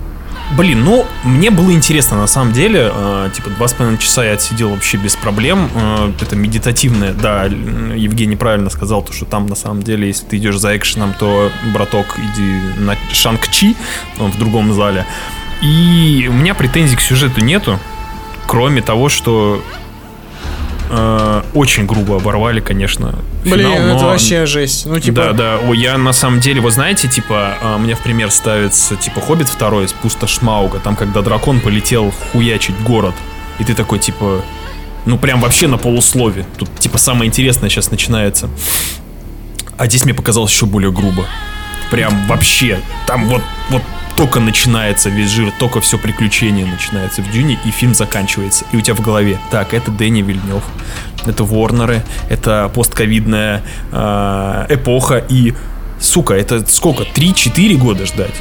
[0.58, 2.92] Блин, ну, мне было интересно, на самом деле.
[2.94, 5.70] Э, типа, два с половиной часа я отсидел вообще без проблем.
[5.74, 10.36] Э, это медитативное, да, Евгений правильно сказал, то, что там, на самом деле, если ты
[10.36, 13.74] идешь за экшеном, то, браток, иди на Шанг-Чи,
[14.20, 15.06] он в другом зале.
[15.62, 17.78] И у меня претензий к сюжету нету,
[18.46, 19.62] кроме того, что
[20.90, 24.86] э, очень грубо оборвали, конечно, Блин, финал, это но- вообще жесть.
[24.86, 25.58] Ну, типа, да, да.
[25.58, 29.48] О, я на самом деле, вы знаете, типа, а, мне в пример ставится, типа, Хоббит
[29.48, 33.14] второй из Пустошь Смауга, там, когда дракон полетел хуячить город,
[33.58, 34.42] и ты такой, типа,
[35.06, 36.46] ну, прям вообще на полуслове.
[36.56, 38.48] Тут, типа, самое интересное сейчас начинается.
[39.76, 41.26] А здесь мне показалось еще более грубо.
[41.90, 42.80] Прям вообще.
[43.06, 43.82] Там вот, вот
[44.16, 48.64] только начинается весь жир, только все приключение начинается в Дюне, и фильм заканчивается.
[48.72, 50.62] И у тебя в голове, так, это Дэнни Вильнев,
[51.26, 53.62] это Ворнеры, это постковидная
[53.92, 55.54] э, эпоха, и,
[56.00, 58.34] сука, это сколько, 3-4 года ждать?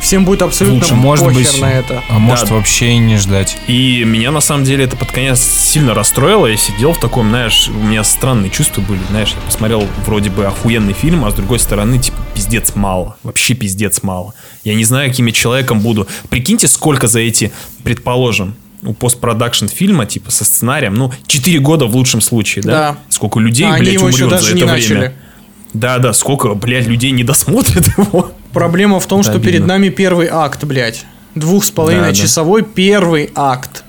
[0.00, 2.02] Всем будет абсолютно Лучше, может похер быть, на это.
[2.08, 2.54] а может Да.
[2.54, 3.56] вообще и не ждать.
[3.66, 6.46] И меня на самом деле это под конец сильно расстроило.
[6.46, 9.00] Я сидел в таком, знаешь, у меня странные чувства были.
[9.10, 13.16] Знаешь, я посмотрел вроде бы охуенный фильм, а с другой стороны, типа, пиздец мало.
[13.22, 14.34] Вообще пиздец мало.
[14.64, 16.06] Я не знаю, каким я человеком буду.
[16.28, 21.96] Прикиньте, сколько за эти, предположим, у постпродакшн фильма, типа, со сценарием, ну, 4 года в
[21.96, 22.70] лучшем случае, да?
[22.72, 22.96] Да.
[23.08, 24.94] Сколько людей, А блядь, умрет за не это начали.
[24.94, 25.12] время.
[25.72, 28.32] Да, да, сколько, блядь, людей не досмотрят его.
[28.56, 31.04] Проблема в том, что перед нами первый акт, блядь.
[31.34, 32.14] Двух с половиной Да, да.
[32.14, 33.84] часовой первый акт.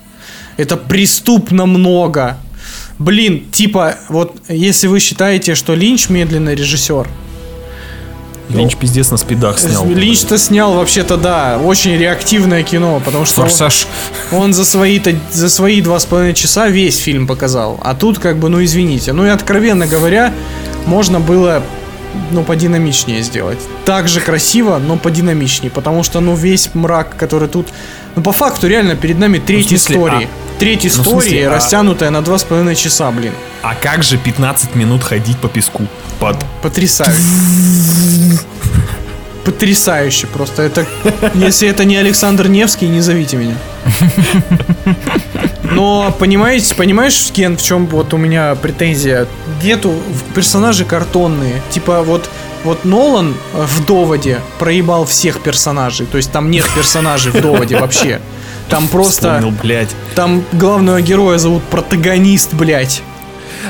[0.58, 2.38] Это преступно много.
[3.00, 7.08] Блин, типа, вот если вы считаете, что Линч медленный режиссер,
[8.50, 9.88] Линч пиздец на спидах снял.
[9.88, 13.88] Линч-то снял вообще-то, да, очень реактивное кино, потому что он, Форсаж.
[14.34, 15.02] он за свои
[15.32, 17.80] за свои два с половиной часа весь фильм показал.
[17.84, 19.14] А тут как бы, ну извините.
[19.14, 20.34] Ну и откровенно говоря,
[20.86, 21.64] можно было
[22.32, 23.60] ну, подинамичнее сделать.
[23.86, 25.72] Так же красиво, но подинамичнее.
[25.72, 27.68] Потому что, ну, весь мрак, который тут...
[28.16, 30.30] Ну, по факту, реально, перед нами треть смысле, истории.
[30.60, 33.34] Треть Ну, истории, смысле, а- растянутая на два с половиной часа, блин.
[33.62, 35.84] А как же 15 минут ходить по песку?
[36.20, 36.38] Под...
[36.62, 37.20] Потрясающе.
[39.48, 40.64] Потрясающе просто.
[40.64, 40.86] Это,
[41.34, 43.56] если это не Александр Невский, не зовите меня.
[45.72, 49.26] Но понимаете, понимаешь, Кен, в чем вот у меня претензия?
[49.64, 49.94] Нету
[50.36, 51.62] персонажи картонные.
[51.70, 52.30] Типа вот
[52.66, 56.08] вот Нолан э, в доводе проебал всех персонажей.
[56.08, 58.20] То есть там нет персонажей в доводе вообще.
[58.68, 59.36] Там просто.
[59.36, 59.96] Вспомнил, блядь.
[60.14, 63.02] Там главного героя зовут протагонист, блядь.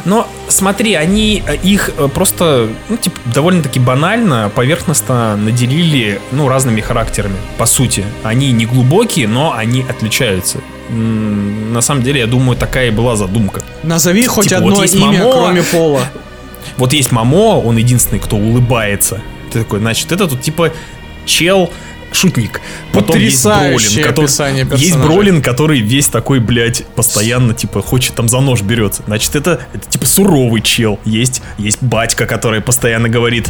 [0.06, 6.82] Но смотри, они э, их э, просто, ну, типа, довольно-таки банально, поверхностно наделили, ну, разными
[6.82, 8.06] характерами, по сути.
[8.24, 10.60] Они не глубокие, но они отличаются.
[10.90, 13.62] На самом деле, я думаю, такая и была задумка.
[13.84, 15.32] Назови хоть Типа, одно вот имя, Мамоа.
[15.32, 16.02] кроме Пола.
[16.78, 19.22] Вот есть Мамо, он единственный, кто улыбается.
[19.52, 20.72] Ты такой, значит, это тут типа
[21.26, 21.72] чел
[22.12, 22.62] шутник.
[22.94, 24.98] Потом есть Бролин, который, описание есть.
[24.98, 29.04] Бролин, который весь такой, блядь, постоянно, типа, хочет там за нож берется.
[29.08, 31.00] Значит, это, это типа суровый чел.
[31.06, 33.50] Есть, есть батька, который постоянно говорит,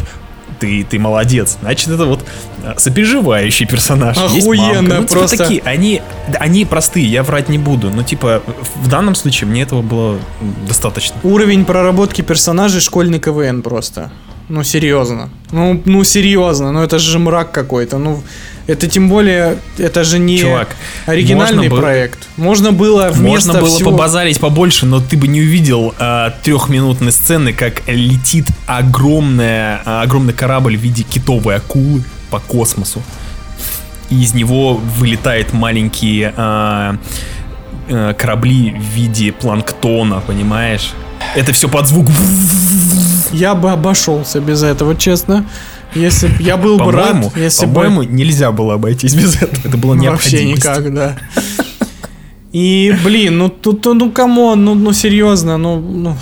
[0.58, 1.56] ты, ты молодец.
[1.60, 2.24] Значит, это вот
[2.64, 4.16] а, сопереживающий персонаж.
[4.16, 4.82] Охуенно.
[4.82, 5.36] Ну, типа, просто.
[5.36, 6.02] такие, они,
[6.38, 7.90] они простые, я врать не буду.
[7.90, 8.42] Но, типа,
[8.74, 10.18] в данном случае мне этого было
[10.66, 11.16] достаточно.
[11.22, 14.10] Уровень проработки персонажей школьный КВН просто.
[14.48, 15.28] Ну, серьезно.
[15.52, 16.72] Ну, ну, серьезно.
[16.72, 17.98] Ну, это же мрак какой-то.
[17.98, 18.22] Ну,
[18.68, 20.76] это тем более, это же не Чувак,
[21.06, 22.18] оригинальный можно проект.
[22.36, 23.90] Можно было вместо Можно было всего...
[23.90, 30.34] побазарить побольше, но ты бы не увидел а, трехминутной сцены, как летит огромная, а, огромный
[30.34, 33.02] корабль в виде китовой акулы по космосу.
[34.10, 36.98] И из него вылетают маленькие а,
[37.88, 40.92] а, корабли в виде планктона, понимаешь?
[41.34, 42.06] Это все под звук.
[43.32, 45.46] Я бы обошелся без этого, честно.
[45.94, 47.74] Если б я был бы рад, если бы...
[47.74, 49.68] по-моему, нельзя было обойтись без этого.
[49.68, 51.16] Это было Ну, Вообще никак, да.
[52.52, 56.16] И, блин, ну тут, ну, ну come on, ну, ну серьезно, ну, ну.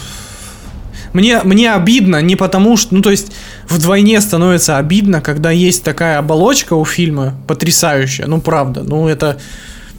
[1.13, 3.33] Мне, мне обидно не потому, что, ну то есть
[3.69, 9.39] вдвойне становится обидно, когда есть такая оболочка у фильма потрясающая, ну правда, ну это,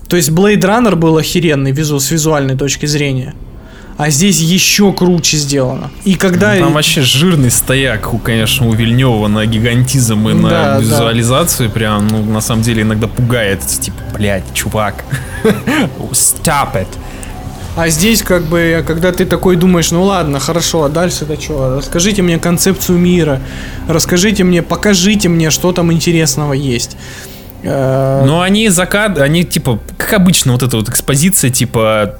[0.08, 3.34] то есть Blade Runner был охеренный визу, с визуальной точки зрения,
[3.98, 5.90] а здесь еще круче сделано.
[6.04, 10.50] И когда Ну, Там вообще жирный стояк, у, конечно, у Вильнева на гигантизм и на
[10.50, 10.80] Да, да.
[10.80, 13.62] визуализацию прям, ну, на самом деле иногда пугает.
[13.66, 15.04] Типа, блядь, чувак,
[16.12, 16.88] stop it.
[17.76, 21.78] А здесь, как бы, когда ты такой думаешь, ну ладно, хорошо, а дальше-то что?
[21.78, 23.40] Расскажите мне концепцию мира,
[23.88, 26.98] расскажите мне, покажите мне, что там интересного есть.
[27.62, 32.16] Э, Но они закад, они типа, как обычно, вот эта вот экспозиция, типа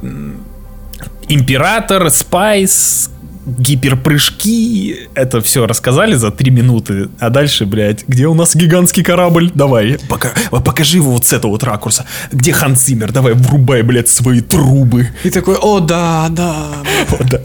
[1.30, 3.10] император, спайс,
[3.46, 9.52] гиперпрыжки, это все рассказали за три минуты, а дальше, блядь, где у нас гигантский корабль?
[9.54, 12.06] Давай, пока, покажи его вот с этого вот ракурса.
[12.32, 13.12] Где Хан Циммер?
[13.12, 15.10] Давай, врубай, блядь, свои трубы.
[15.24, 16.66] И такой, о, да, да,
[17.10, 17.40] Вот, да.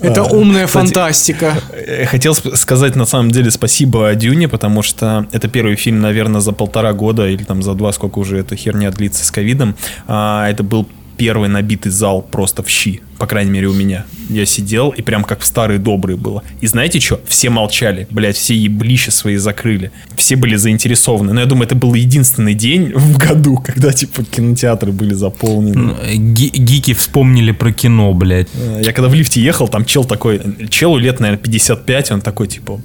[0.00, 1.54] это А, умная кстати, фантастика.
[1.72, 6.52] э, Хотел сказать на самом деле спасибо Дюне, потому что это первый фильм, наверное, за
[6.52, 9.74] полтора года или там за два, сколько уже эта херня длится с ковидом.
[10.06, 10.88] А, это был
[11.20, 14.06] первый набитый зал просто в щи, по крайней мере у меня.
[14.30, 16.42] Я сидел и прям как в старые добрые было.
[16.62, 17.20] И знаете что?
[17.28, 19.90] Все молчали, блядь, все еблища свои закрыли.
[20.16, 21.34] Все были заинтересованы.
[21.34, 25.94] Но я думаю, это был единственный день в году, когда типа кинотеатры были заполнены.
[26.16, 28.48] Ги- Гики вспомнили про кино, блядь.
[28.54, 30.40] Э, Я когда в лифте ехал, там чел такой,
[30.70, 32.80] челу лет, наверное, 55, он такой, типа,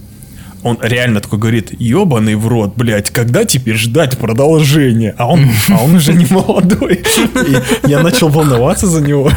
[0.66, 5.14] он реально такой говорит, ебаный в рот, блядь, когда теперь ждать продолжения?
[5.16, 7.04] А он, а он уже не молодой.
[7.84, 9.30] И я начал волноваться за него.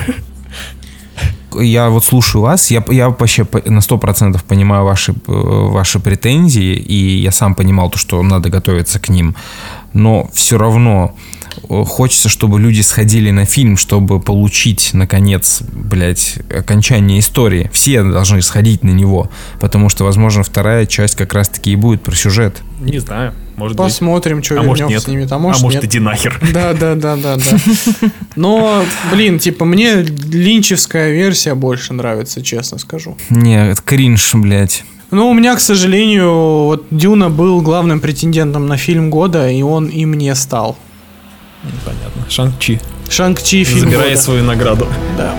[1.55, 7.19] Я вот слушаю вас, я, я вообще на 100% понимаю ваши, э, ваши претензии, и
[7.19, 9.35] я сам понимал то, что надо готовиться к ним,
[9.93, 11.15] но все равно
[11.69, 17.71] хочется, чтобы люди сходили на фильм, чтобы получить, наконец, блядь, окончание истории.
[17.73, 22.15] Все должны сходить на него, потому что, возможно, вторая часть как раз-таки и будет про
[22.15, 22.63] сюжет.
[22.81, 23.87] Не знаю, может быть.
[23.87, 25.03] Посмотрим, что А может вернем нет.
[25.03, 25.27] с ними.
[25.31, 25.91] А А может, может нет.
[25.91, 26.41] иди нахер.
[26.53, 27.43] Да, да, да, да, да.
[28.37, 33.17] Но, блин, типа, мне линчевская версия больше нравится, честно скажу.
[33.31, 34.85] Не, это кринж, блядь.
[35.11, 39.87] Ну, у меня, к сожалению, вот Дюна был главным претендентом на фильм года, и он
[39.89, 40.77] им не стал.
[41.85, 42.23] Понятно.
[42.31, 42.81] Шанг-Чи.
[43.11, 44.21] Шанг-Чи фильм Забирай года.
[44.21, 44.87] свою награду.
[45.17, 45.33] Да.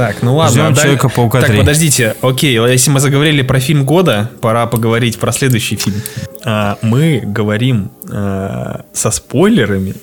[0.00, 0.52] Так, ну ладно.
[0.52, 1.58] Ждем а даль- Человека-паука Так, 3.
[1.58, 2.14] подождите.
[2.22, 6.00] Окей, если мы заговорили про фильм года, пора поговорить про следующий фильм.
[6.44, 9.94] А, мы говорим а, со спойлерами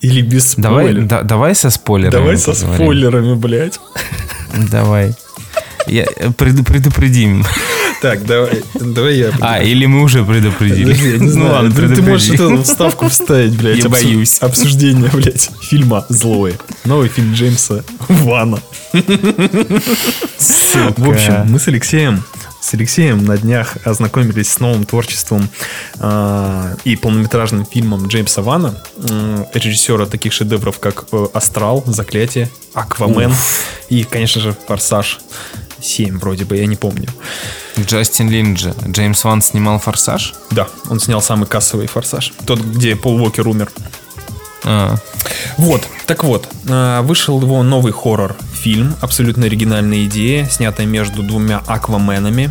[0.00, 1.08] или без Давай, спойлеров?
[1.08, 2.12] да- давай со спойлерами.
[2.12, 2.74] Давай со поговорим.
[2.76, 3.80] спойлерами, блядь.
[4.70, 5.12] Давай.
[5.86, 7.44] Я, э, преду- предупредим.
[8.00, 9.30] Так, давай, давай я.
[9.40, 10.94] А, или мы уже предупредили.
[10.94, 11.52] Я не Ну знаю.
[11.52, 12.54] ладно, ты, ты можешь предупреди.
[12.54, 13.78] эту вставку вставить, блядь.
[13.78, 14.38] Я боюсь.
[14.40, 16.54] Обсуждение, блядь, фильма «Злое».
[16.84, 18.60] Новый фильм Джеймса Вана.
[18.92, 19.00] В
[21.10, 22.22] общем, мы с Алексеем
[22.62, 25.48] с Алексеем на днях ознакомились с новым творчеством
[25.98, 33.32] а, и полнометражным фильмом Джеймса Вана, м, режиссера таких шедевров, как э, «Астрал», «Заклятие», «Аквамен»
[33.88, 35.20] и, конечно же, «Форсаж».
[35.82, 37.08] 7 вроде бы, я не помню.
[37.78, 38.74] Джастин Линджи.
[38.86, 40.34] Джеймс Ван снимал «Форсаж»?
[40.50, 42.32] Да, он снял самый кассовый «Форсаж».
[42.46, 43.70] Тот, где Пол Уокер умер.
[44.64, 44.96] А,
[45.56, 52.50] Вот, так вот, а, вышел его новый хоррор-фильм, абсолютно оригинальная идея, снятая между двумя акваменами.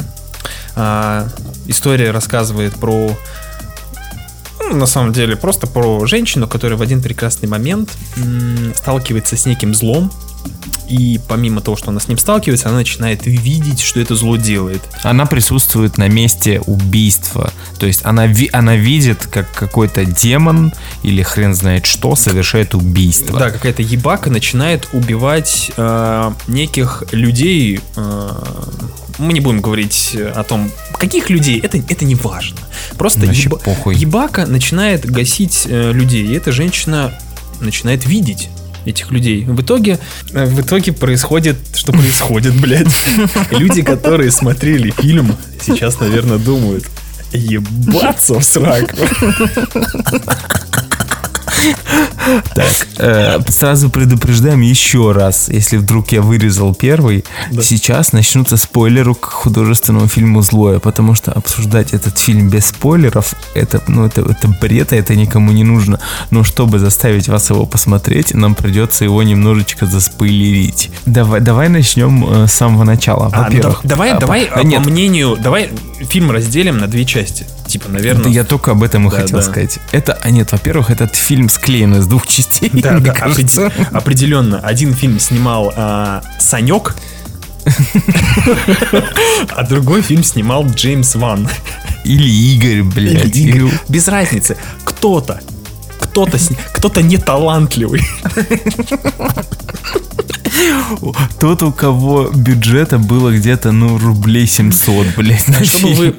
[0.75, 1.27] А,
[1.67, 3.15] История рассказывает про,
[4.59, 7.91] ну, на самом деле, просто про женщину, которая в один прекрасный момент
[8.75, 10.11] сталкивается с неким злом,
[10.89, 14.81] и помимо того, что она с ним сталкивается, она начинает видеть, что это зло делает.
[15.03, 17.53] Она присутствует на месте убийства.
[17.79, 20.73] То есть она, ви- она видит, как какой-то демон
[21.03, 23.39] или хрен знает что совершает убийство.
[23.39, 27.79] Да, какая-то ебака начинает убивать э, неких людей.
[27.95, 28.29] э,
[29.17, 32.57] мы не будем говорить о том, каких людей, это, это не важно.
[32.97, 33.95] Просто еба- похуй.
[33.95, 37.13] ебака начинает гасить э, людей, и эта женщина
[37.59, 38.47] начинает видеть
[38.89, 39.45] этих людей.
[39.45, 39.99] В итоге,
[40.33, 42.87] э, в итоге происходит, что происходит, блядь.
[43.51, 46.85] Люди, которые смотрели фильм, сейчас, наверное, думают,
[47.31, 48.97] ебаться в сраку.
[52.53, 57.25] Так, э, сразу предупреждаем еще раз, если вдруг я вырезал первый,
[57.63, 63.81] сейчас начнутся спойлеры к художественному фильму «Злое», потому что обсуждать этот фильм без спойлеров, это,
[63.87, 65.99] ну, это, это бред, и это никому не нужно.
[66.29, 70.91] Но чтобы заставить вас его посмотреть, нам придется его немножечко заспойлерить.
[71.05, 73.29] Давай, давай начнем э, с самого начала.
[73.33, 76.77] А, ну, Во-первых, да- давай, а, давай, по- а, нет, по мнению, давай фильм разделим
[76.77, 77.47] на две части.
[77.69, 78.23] Типа, наверное.
[78.23, 79.43] да я только об этом и Да, хотел да.
[79.45, 79.79] сказать.
[79.91, 82.69] Это, а нет, во-первых, этот фильм склеен из двух частей.
[82.73, 83.67] Да, мне да, кажется.
[83.67, 84.59] опреди- определенно.
[84.59, 86.95] Один фильм снимал а, Санек,
[89.55, 91.47] а другой фильм снимал Джеймс Ван.
[92.03, 93.35] Или Игорь, блядь.
[93.35, 93.61] Или Игорь.
[93.67, 94.57] Или- Без разницы.
[94.83, 95.39] Кто-то,
[95.99, 98.01] кто-то, с- кто-то неталантливый.
[101.39, 105.95] Тот, у кого бюджета было где-то, ну, рублей 700, блядь, Чтобы фильм.
[105.97, 106.15] вы,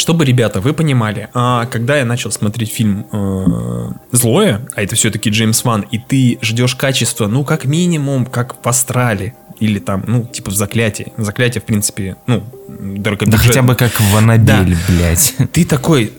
[0.00, 5.28] чтобы, ребята, вы понимали, а, когда я начал смотреть фильм э, «Злое», а это все-таки
[5.28, 10.24] Джеймс Ван, и ты ждешь качества, ну, как минимум, как в «Астрале», или там, ну,
[10.24, 11.12] типа в «Заклятии».
[11.18, 13.48] «Заклятие», в принципе, ну, Да дорогобюджетное.
[13.48, 15.34] хотя бы как в Анабель, блядь.
[15.52, 16.12] Ты такой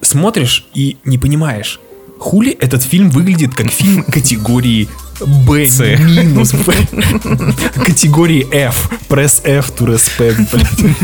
[0.00, 1.78] смотришь и не понимаешь,
[2.18, 4.88] хули этот фильм выглядит как фильм категории
[5.20, 6.74] Б минус Б.
[7.84, 8.90] Категории F.
[9.08, 10.96] Press F to respect, блядь.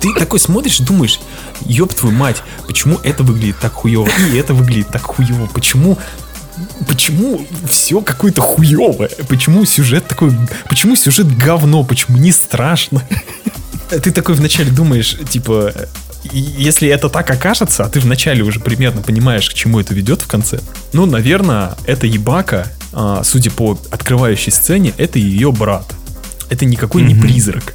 [0.00, 1.20] Ты такой смотришь и думаешь,
[1.64, 5.98] ёб твою мать, почему это выглядит так хуево, и это выглядит так хуево, почему
[6.88, 9.10] Почему все какое-то хуевое?
[9.28, 10.32] Почему сюжет такой...
[10.70, 11.84] Почему сюжет говно?
[11.84, 13.02] Почему не страшно?
[13.90, 15.74] Ты такой вначале думаешь, типа,
[16.32, 20.26] если это так окажется, а ты вначале уже примерно понимаешь, к чему это ведет в
[20.26, 20.60] конце,
[20.92, 25.84] ну, наверное, это ебака, а, судя по открывающей сцене, это ее брат.
[26.48, 27.74] Это никакой не призрак.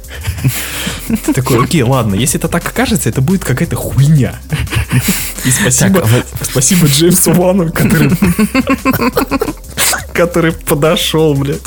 [1.26, 4.36] Ты такой, окей, ладно, если это так окажется, это будет какая-то хуйня.
[5.44, 8.10] И спасибо, Так, вот- спасибо Джеймсу Вану, который,
[10.14, 11.60] который подошел, блядь.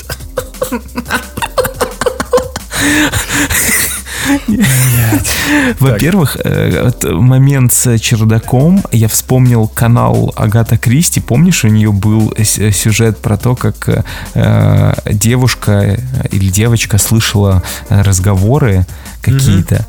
[5.80, 12.71] Во-первых, э, момент с чердаком, я вспомнил канал Агата Кристи, помнишь, у нее был с-
[12.71, 15.99] сюжет про то, как э, девушка
[16.32, 18.86] или девочка слышала э, разговоры
[19.21, 19.86] какие-то,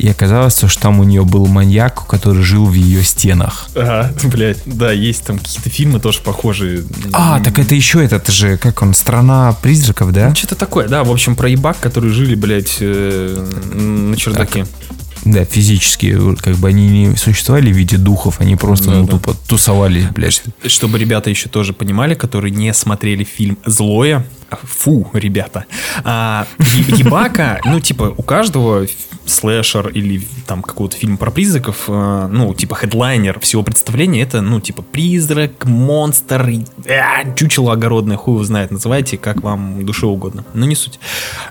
[0.00, 3.68] и оказалось, что там у нее был маньяк, который жил в ее стенах.
[3.74, 6.84] Ага, блядь, да, есть там какие-то фильмы тоже похожие.
[7.12, 10.30] А, так это еще этот же, как он, страна призраков, да?
[10.30, 14.66] Ну, что-то такое, да, в общем, про ебак, которые жили, блядь, э, на чердаке.
[15.24, 19.10] Да, физически, как бы они не существовали в виде духов, они просто, Да, ну, да.
[19.12, 20.42] тупо тусовались, блядь.
[20.64, 24.24] Чтобы ребята еще тоже понимали, которые не смотрели фильм «Злое»,
[24.62, 25.66] фу, ребята,
[26.04, 28.86] а, ебака, ну, типа, у каждого
[29.26, 34.60] слэшер или там какого-то фильма про призраков, а, ну, типа, хедлайнер всего представления, это, ну,
[34.60, 36.50] типа, призрак, монстр,
[36.88, 40.98] а, чучело огородное, хуй его знает, называйте как вам душе угодно, но не суть.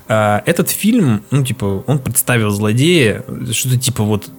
[0.08, 4.30] А, Этот фильм, ну, типа, он представил злодея, что-то типа вот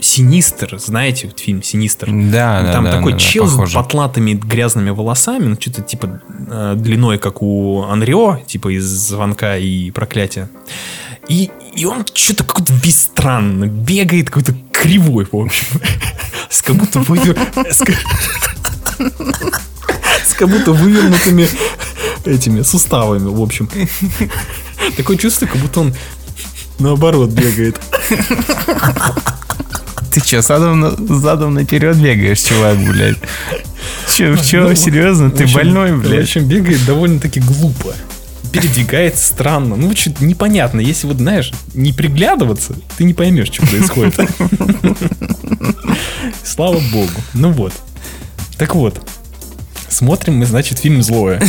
[0.00, 2.08] Синистер, знаете, вот фильм Синистер.
[2.10, 3.72] Да, да, Там да, такой да, да, чел похоже.
[3.72, 6.20] с потлатыми грязными волосами, ну что-то типа
[6.50, 10.48] э, длиной, как у Анрио, типа из звонка и проклятия.
[11.28, 15.66] И, и он что-то какой-то весь странно бегает, какой-то кривой, в общем.
[16.48, 17.04] С как будто
[20.24, 21.48] с как будто вывернутыми
[22.24, 23.68] этими суставами, в общем.
[24.96, 25.94] Такое чувство, как будто он
[26.78, 27.80] наоборот бегает.
[30.12, 33.16] Ты че, задом, задом наперед бегаешь, чувак, блядь?
[34.14, 35.28] Че, че, Ну, серьезно?
[35.28, 36.24] в Ты общем, больной, В блядь?
[36.24, 37.94] общем, бегает довольно-таки глупо.
[38.52, 39.76] Передвигается странно.
[39.76, 40.80] Ну, что-то непонятно.
[40.80, 44.18] Если вот, знаешь, не приглядываться, ты не поймешь, что происходит.
[46.44, 47.10] Слава богу.
[47.34, 47.72] Ну вот.
[48.56, 49.00] Так вот.
[49.88, 51.42] Смотрим мы, значит, фильм «Злое».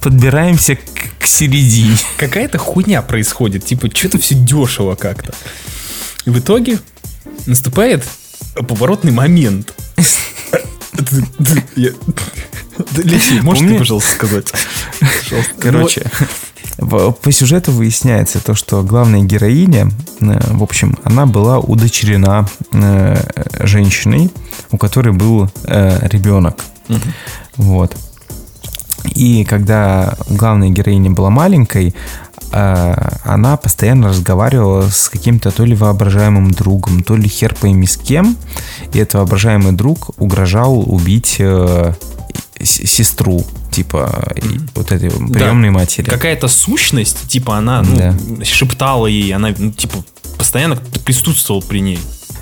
[0.00, 0.80] Подбираемся к,
[1.20, 1.96] к середине.
[2.16, 3.64] Какая-то хуйня происходит.
[3.64, 5.32] Типа, что-то все дешево как-то.
[6.24, 6.78] И в итоге
[7.46, 8.04] наступает
[8.54, 9.74] поворотный момент.
[12.96, 14.52] Алексей, можешь ты, пожалуйста, сказать?
[15.00, 15.54] Пожалуйста.
[15.58, 16.10] Короче,
[16.78, 19.90] по сюжету выясняется то, что главная героиня,
[20.20, 23.16] э, в общем, она была удочерена э,
[23.60, 24.30] женщиной,
[24.70, 26.58] у которой был э, ребенок.
[27.56, 27.96] Вот.
[29.14, 31.94] И когда главная героиня была маленькой,
[32.52, 38.36] она постоянно разговаривала с каким-то то ли воображаемым другом, то ли хер пойми с кем.
[38.92, 41.94] И этот воображаемый друг угрожал убить э,
[42.62, 46.08] сестру, типа, и вот этой приемной матери.
[46.08, 48.14] Какая-то сущность, типа она ну, Да.
[48.44, 50.04] шептала ей, она ну, типа
[50.38, 51.98] постоянно присутствовал при ней.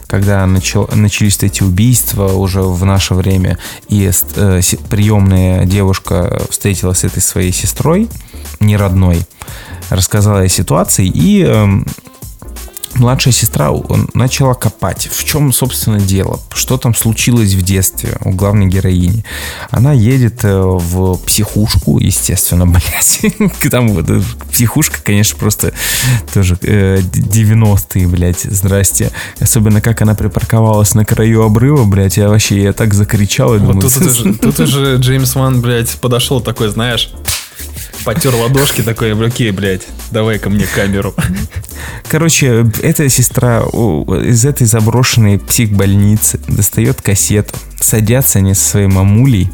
[0.07, 3.59] когда начал, начались эти убийства уже в наше время,
[3.89, 8.09] и э, приемная девушка встретилась с этой своей сестрой,
[8.59, 9.25] не родной,
[9.91, 11.87] рассказала ей ситуации, и эм,
[12.95, 13.71] младшая сестра
[14.15, 15.09] начала копать.
[15.11, 16.41] В чем, собственно, дело?
[16.53, 19.25] Что там случилось в детстве у главной героини?
[19.71, 23.21] Она едет э, в психушку, естественно, блядь.
[23.71, 24.21] Там вот э,
[24.53, 25.73] психушка, конечно, просто
[26.33, 29.11] тоже э, 90-е, блядь, здрасте.
[29.41, 33.81] Особенно, как она припарковалась на краю обрыва, блядь, я вообще, я так закричал, Вот думаю,
[33.81, 37.11] тут, уже, тут уже Джеймс Ван, блядь, подошел такой, знаешь,
[38.05, 41.15] Потер ладошки такой, окей, блядь, давай ко мне камеру.
[42.09, 47.55] Короче, эта сестра из этой заброшенной психбольницы достает кассету.
[47.81, 49.51] Садятся они со своей мамулей,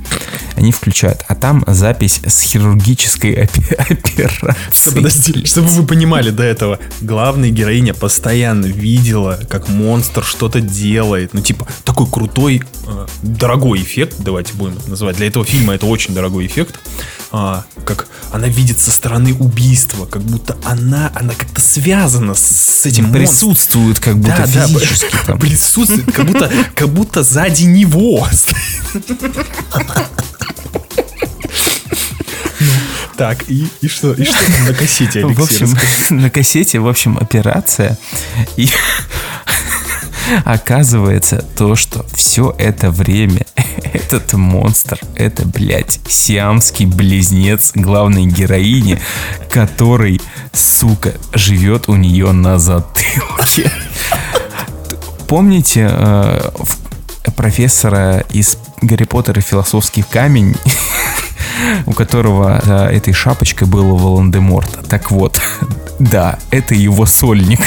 [0.57, 4.91] они включают, а там запись с хирургической опе- операции.
[4.95, 11.35] Подожди, чтобы вы понимали до этого, главная героиня постоянно видела, как монстр что-то делает.
[11.35, 15.17] Ну, типа, такой крутой, э, дорогой эффект, давайте будем называть.
[15.19, 16.81] Для этого фильма это очень дорогой эффект.
[17.31, 22.87] А, как она видит со стороны убийства, как будто она, она как-то связана с, с
[22.87, 23.27] этим монстром.
[23.27, 25.39] Присутствуют как будто Да, да, физически там.
[25.41, 28.29] присутствует, как будто, как будто сзади него.
[32.59, 32.73] Ну,
[33.19, 35.35] Так, и, и что, и что там на кассете, Алексей?
[35.35, 36.15] В общем, расскажи?
[36.23, 37.99] на кассете, в общем, операция.
[38.57, 38.69] И
[40.45, 43.47] оказывается то, что все это время
[43.93, 49.01] этот монстр, это, блядь, сиамский близнец главной героини,
[49.51, 50.21] который,
[50.53, 53.71] сука, живет у нее на затылке.
[55.29, 56.51] Помните э,
[57.37, 60.55] профессора из Гарри Поттера философский камень,
[61.87, 64.89] у которого за этой шапочкой был Волан-де-Морт.
[64.89, 65.41] Так вот,
[65.99, 67.61] да, это его сольник.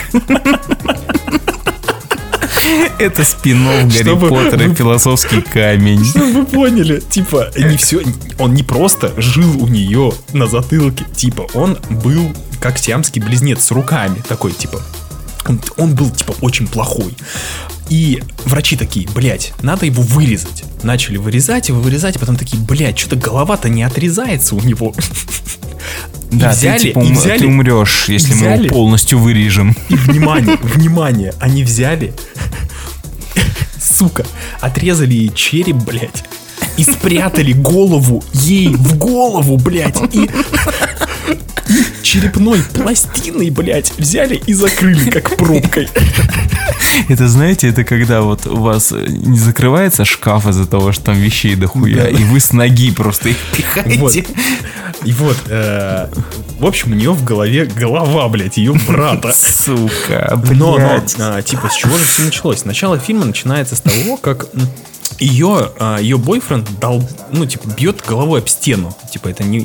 [2.99, 6.03] Это спин Гарри Поттера и философский камень.
[6.09, 8.01] Чтобы вы поняли, типа, не все,
[8.37, 13.71] он не просто жил у нее на затылке, типа, он был как сиамский близнец с
[13.71, 14.81] руками, такой, типа,
[15.47, 17.15] он, он был, типа, очень плохой.
[17.89, 20.63] И врачи такие, блядь, надо его вырезать.
[20.83, 24.93] Начали вырезать его, вырезать, а потом такие, блядь, что-то голова-то не отрезается у него.
[26.31, 29.75] Да, взяли, ты, типа, ум- взяли, ты умрешь, если мы взяли- его полностью вырежем.
[29.89, 32.13] и внимание, внимание, они взяли,
[33.81, 34.25] сука,
[34.61, 36.23] отрезали ей череп, блядь,
[36.77, 40.29] и спрятали голову ей в голову, блядь, и
[42.01, 45.87] черепной пластиной, блядь, взяли и закрыли, как пробкой.
[47.07, 51.15] Это, знаете, это когда вот у вас э, не закрывается шкаф из-за того, что там
[51.17, 52.09] вещей дохуя, Да.
[52.09, 53.99] и вы с ноги просто их пихаете.
[53.99, 54.13] Вот.
[55.05, 56.07] И вот, э,
[56.59, 59.33] в общем, у нее в голове голова, блядь, ее брата.
[59.33, 61.15] Сука, Но, но, блядь.
[61.19, 62.65] а, типа, с чего же все началось?
[62.65, 64.47] Начало фильма начинается с того, как
[65.17, 68.95] ее, а, ее бойфренд дал, ну, типа, бьет головой об стену.
[69.11, 69.61] Типа, это не,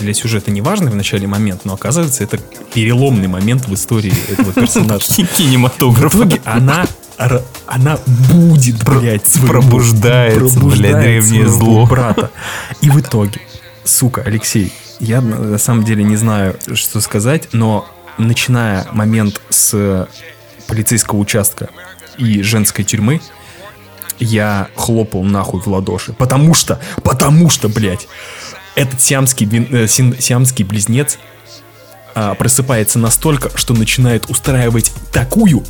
[0.00, 2.38] для сюжета не важный в начале момент, но оказывается, это
[2.72, 5.06] переломный момент в истории этого персонажа.
[5.36, 6.14] Кинематограф.
[6.14, 6.86] В итоге она,
[7.66, 7.98] она
[8.30, 11.86] будет, блядь, своего- пробуждается, блядь, древнее зло.
[11.86, 12.30] брата.
[12.80, 13.40] И в итоге,
[13.84, 20.06] сука, Алексей, я на самом деле не знаю, что сказать, но начиная момент с
[20.66, 21.68] полицейского участка
[22.16, 23.20] и женской тюрьмы,
[24.18, 26.12] я хлопал нахуй в ладоши.
[26.12, 28.06] Потому что, потому что, блядь,
[28.74, 31.18] этот сиамский, э, сиамский близнец
[32.14, 35.64] а, просыпается настолько, что начинает устраивать такую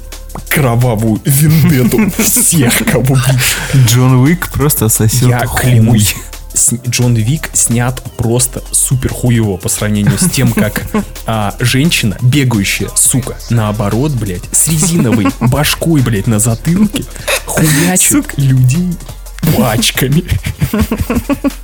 [0.49, 3.17] кровавую вендету всех, кого.
[3.75, 5.61] Джон Уик просто сосет Я хуй.
[5.61, 6.15] клянусь.
[6.55, 10.83] С- Джон Вик снят просто супер хуево по сравнению с тем, как
[11.27, 17.05] а, женщина, бегающая, сука, наоборот, блядь, с резиновой башкой, блядь, на затылке,
[17.47, 18.95] хуячит людей
[19.57, 20.25] пачками.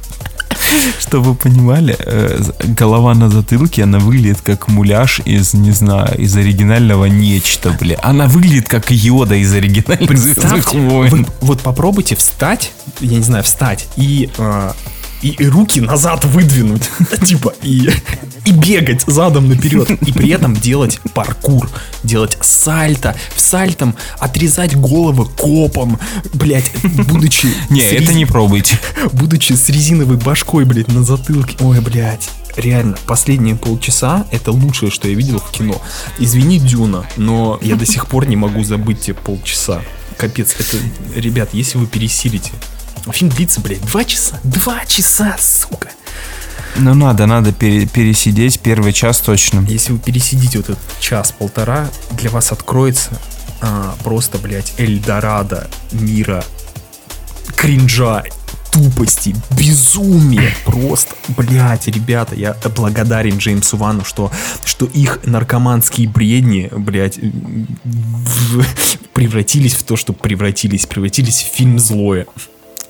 [1.00, 6.36] Чтобы вы понимали, э, голова на затылке, она выглядит как муляж из, не знаю, из
[6.36, 7.98] оригинального нечто, бля.
[8.02, 11.10] Она выглядит как Йода из оригинальных «Звездных Представьте, войн».
[11.10, 14.74] вы- вот попробуйте встать, я не знаю, встать и, а,
[15.22, 16.88] и, и руки назад выдвинуть,
[17.24, 17.90] типа, и,
[18.44, 21.68] и бегать задом наперед, и при этом делать паркур,
[22.02, 25.98] делать сальто, в сальтом отрезать головы копом,
[26.32, 27.48] блять, будучи...
[27.68, 28.78] Не, это не пробуйте.
[29.12, 31.56] Будучи с резиновой башкой, блядь, на затылке.
[31.60, 32.28] Ой, блядь.
[32.56, 35.80] Реально, последние полчаса это лучшее, что я видел в кино.
[36.18, 39.82] Извини, Дюна, но я до сих пор не могу забыть те полчаса.
[40.16, 40.76] Капец, это,
[41.18, 42.50] ребят, если вы пересилите.
[43.12, 44.38] Фильм длится, блядь, два часа.
[44.44, 45.88] Два часа, сука.
[46.76, 49.64] Ну надо, надо пере- пересидеть первый час точно.
[49.68, 53.10] Если вы пересидите вот этот час-полтора, для вас откроется
[53.60, 56.44] а, просто, блядь, Эльдорадо мира
[57.56, 58.22] кринжа,
[58.72, 60.54] тупости, безумия.
[60.64, 64.30] Просто, блядь, ребята, я благодарен Джеймсу Вану, что,
[64.64, 68.64] что их наркоманские бредни, блядь, в-
[69.12, 72.26] превратились в то, что превратились, превратились в фильм злое.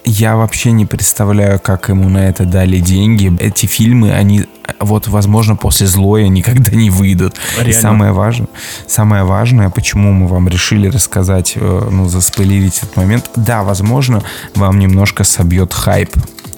[0.05, 3.33] Я вообще не представляю, как ему на это дали деньги.
[3.39, 4.47] Эти фильмы, они,
[4.79, 7.35] вот, возможно, после злоя никогда не выйдут.
[7.59, 7.81] И Реально.
[7.81, 8.49] самое важное,
[8.87, 13.31] самое важное, почему мы вам решили рассказать, э, ну, заспойлерить этот момент.
[13.37, 14.23] Да, возможно,
[14.55, 16.11] вам немножко собьет хайп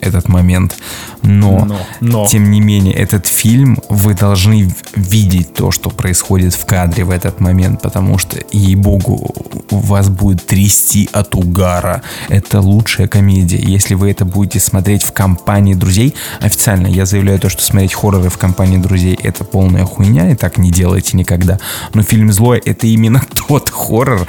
[0.02, 0.76] этот момент.
[1.22, 2.26] Но, Но, но.
[2.26, 7.40] тем не менее, этот фильм вы должны видеть то, что происходит в кадре в этот
[7.40, 9.32] момент, потому что, ей-богу,
[9.70, 12.02] вас будет трясти от угара.
[12.28, 13.58] Это лучшая комедия.
[13.58, 18.30] Если вы это будете смотреть в компании друзей, официально я заявляю то, что смотреть хорроры
[18.30, 21.60] в компании друзей это полная хуйня, и так не делайте никогда.
[21.94, 24.26] Но фильм «Злое» это именно тот хоррор,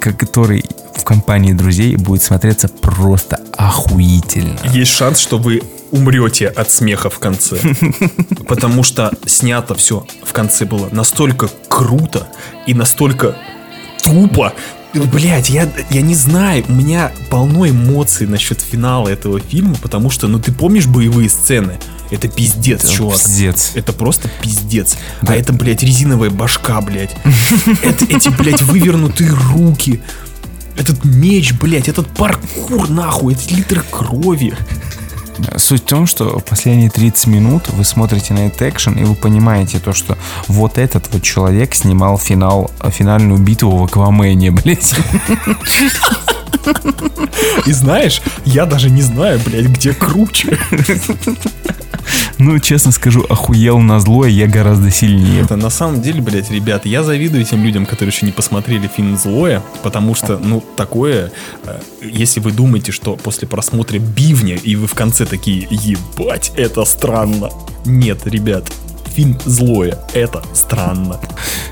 [0.00, 0.64] который
[0.96, 4.58] в компании друзей будет смотреться просто охуительно.
[4.72, 5.62] Есть шанс, что вы
[5.92, 7.58] умрете от смеха в конце.
[8.48, 12.26] Потому что снято все в конце было настолько круто
[12.66, 13.36] и настолько
[14.02, 14.52] тупо.
[14.94, 20.26] Блять, я, я не знаю, у меня полно эмоций насчет финала этого фильма, потому что,
[20.26, 21.78] ну ты помнишь боевые сцены?
[22.10, 23.16] Это пиздец, Это чувак.
[23.16, 23.72] пиздец.
[23.74, 24.96] Это просто пиздец.
[25.22, 25.32] Да.
[25.32, 27.14] А это, блядь, резиновая башка, блядь.
[27.82, 30.02] Это, эти, блядь, вывернутые руки.
[30.76, 34.54] Этот меч, блядь, этот паркур, нахуй, эти литры крови.
[35.56, 39.78] Суть в том, что последние 30 минут вы смотрите на этот экшен, и вы понимаете
[39.78, 40.18] то, что
[40.48, 44.94] вот этот вот человек снимал финал, финальную битву в Аквамене, блядь.
[47.66, 50.58] И знаешь, я даже не знаю, блядь, где круче.
[52.38, 55.42] Ну, честно скажу, охуел на злое я гораздо сильнее.
[55.42, 59.18] Это на самом деле, блядь, ребят, я завидую тем людям, которые еще не посмотрели фильм
[59.18, 61.32] «Злое», потому что, ну, такое,
[61.64, 66.84] э, если вы думаете, что после просмотра «Бивня» и вы в конце такие «Ебать, это
[66.86, 67.50] странно».
[67.84, 68.64] Нет, ребят,
[69.14, 71.18] фильм «Злое»— это странно.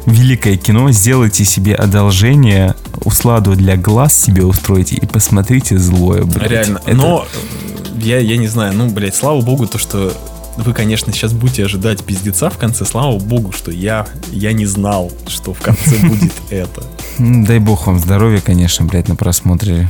[0.06, 2.74] Великое кино, сделайте себе одолжение,
[3.04, 6.50] усладу для глаз себе устройте и посмотрите злое, блядь.
[6.50, 6.80] Реально.
[6.86, 10.12] Это- Но э, я, я не знаю, ну, блядь, слава богу, то, что
[10.56, 12.84] вы, конечно, сейчас будете ожидать пиздеца в конце.
[12.84, 16.82] Слава богу, что я, я не знал, что в конце будет это.
[17.18, 19.88] Дай бог вам здоровья, конечно, блядь, на просмотре.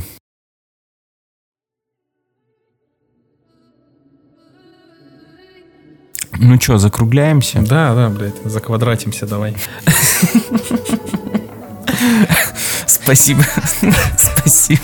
[6.41, 7.59] Ну что, закругляемся?
[7.59, 9.57] Да, да, блядь, заквадратимся давай.
[12.85, 13.43] Спасибо.
[14.17, 14.81] Спасибо.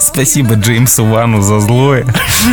[0.00, 2.06] Спасибо Джеймсу Вану за злое.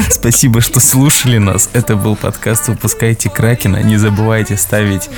[0.10, 1.70] Спасибо, что слушали нас.
[1.72, 3.78] Это был подкаст «Выпускайте Кракена».
[3.78, 5.10] Не забывайте ставить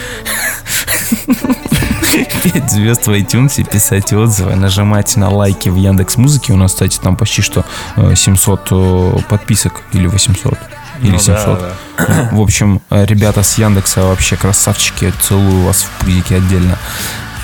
[2.51, 6.53] 5 звезд в iTunes, писать отзывы, нажимать на лайки в Яндекс Музыке.
[6.53, 7.65] У нас, кстати, там почти что
[7.95, 10.53] э, 700 э, подписок или 800.
[11.01, 12.31] Или Ну да, 700.
[12.33, 15.11] В общем, э, ребята с Яндекса вообще красавчики.
[15.21, 16.77] Целую вас в пузике отдельно.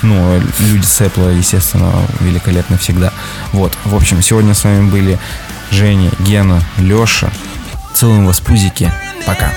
[0.02, 3.12] Ну, э, люди с Apple, естественно, великолепны всегда.
[3.52, 5.18] Вот, в общем, сегодня с вами были
[5.72, 7.28] Женя, Гена, Леша.
[7.92, 8.92] Целуем вас в пузики.
[9.26, 9.52] Пока.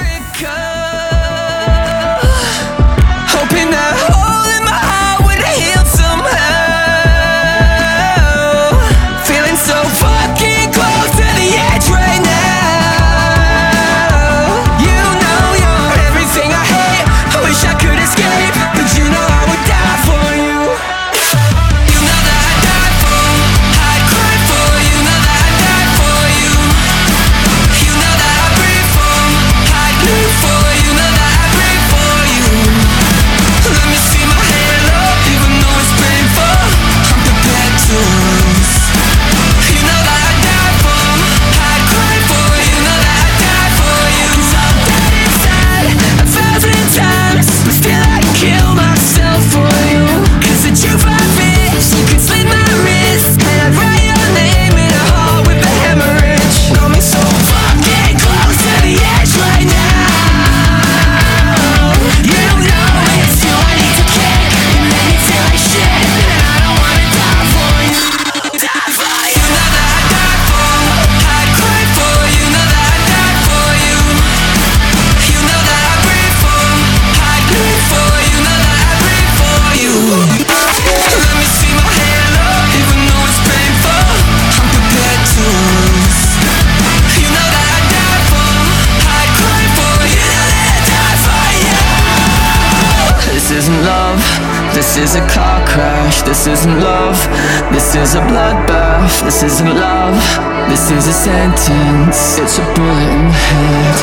[98.05, 99.23] Is a bloodbath.
[99.23, 100.21] This isn't love,
[100.69, 102.37] this is a sentence.
[102.37, 103.94] It's a bullet in the head.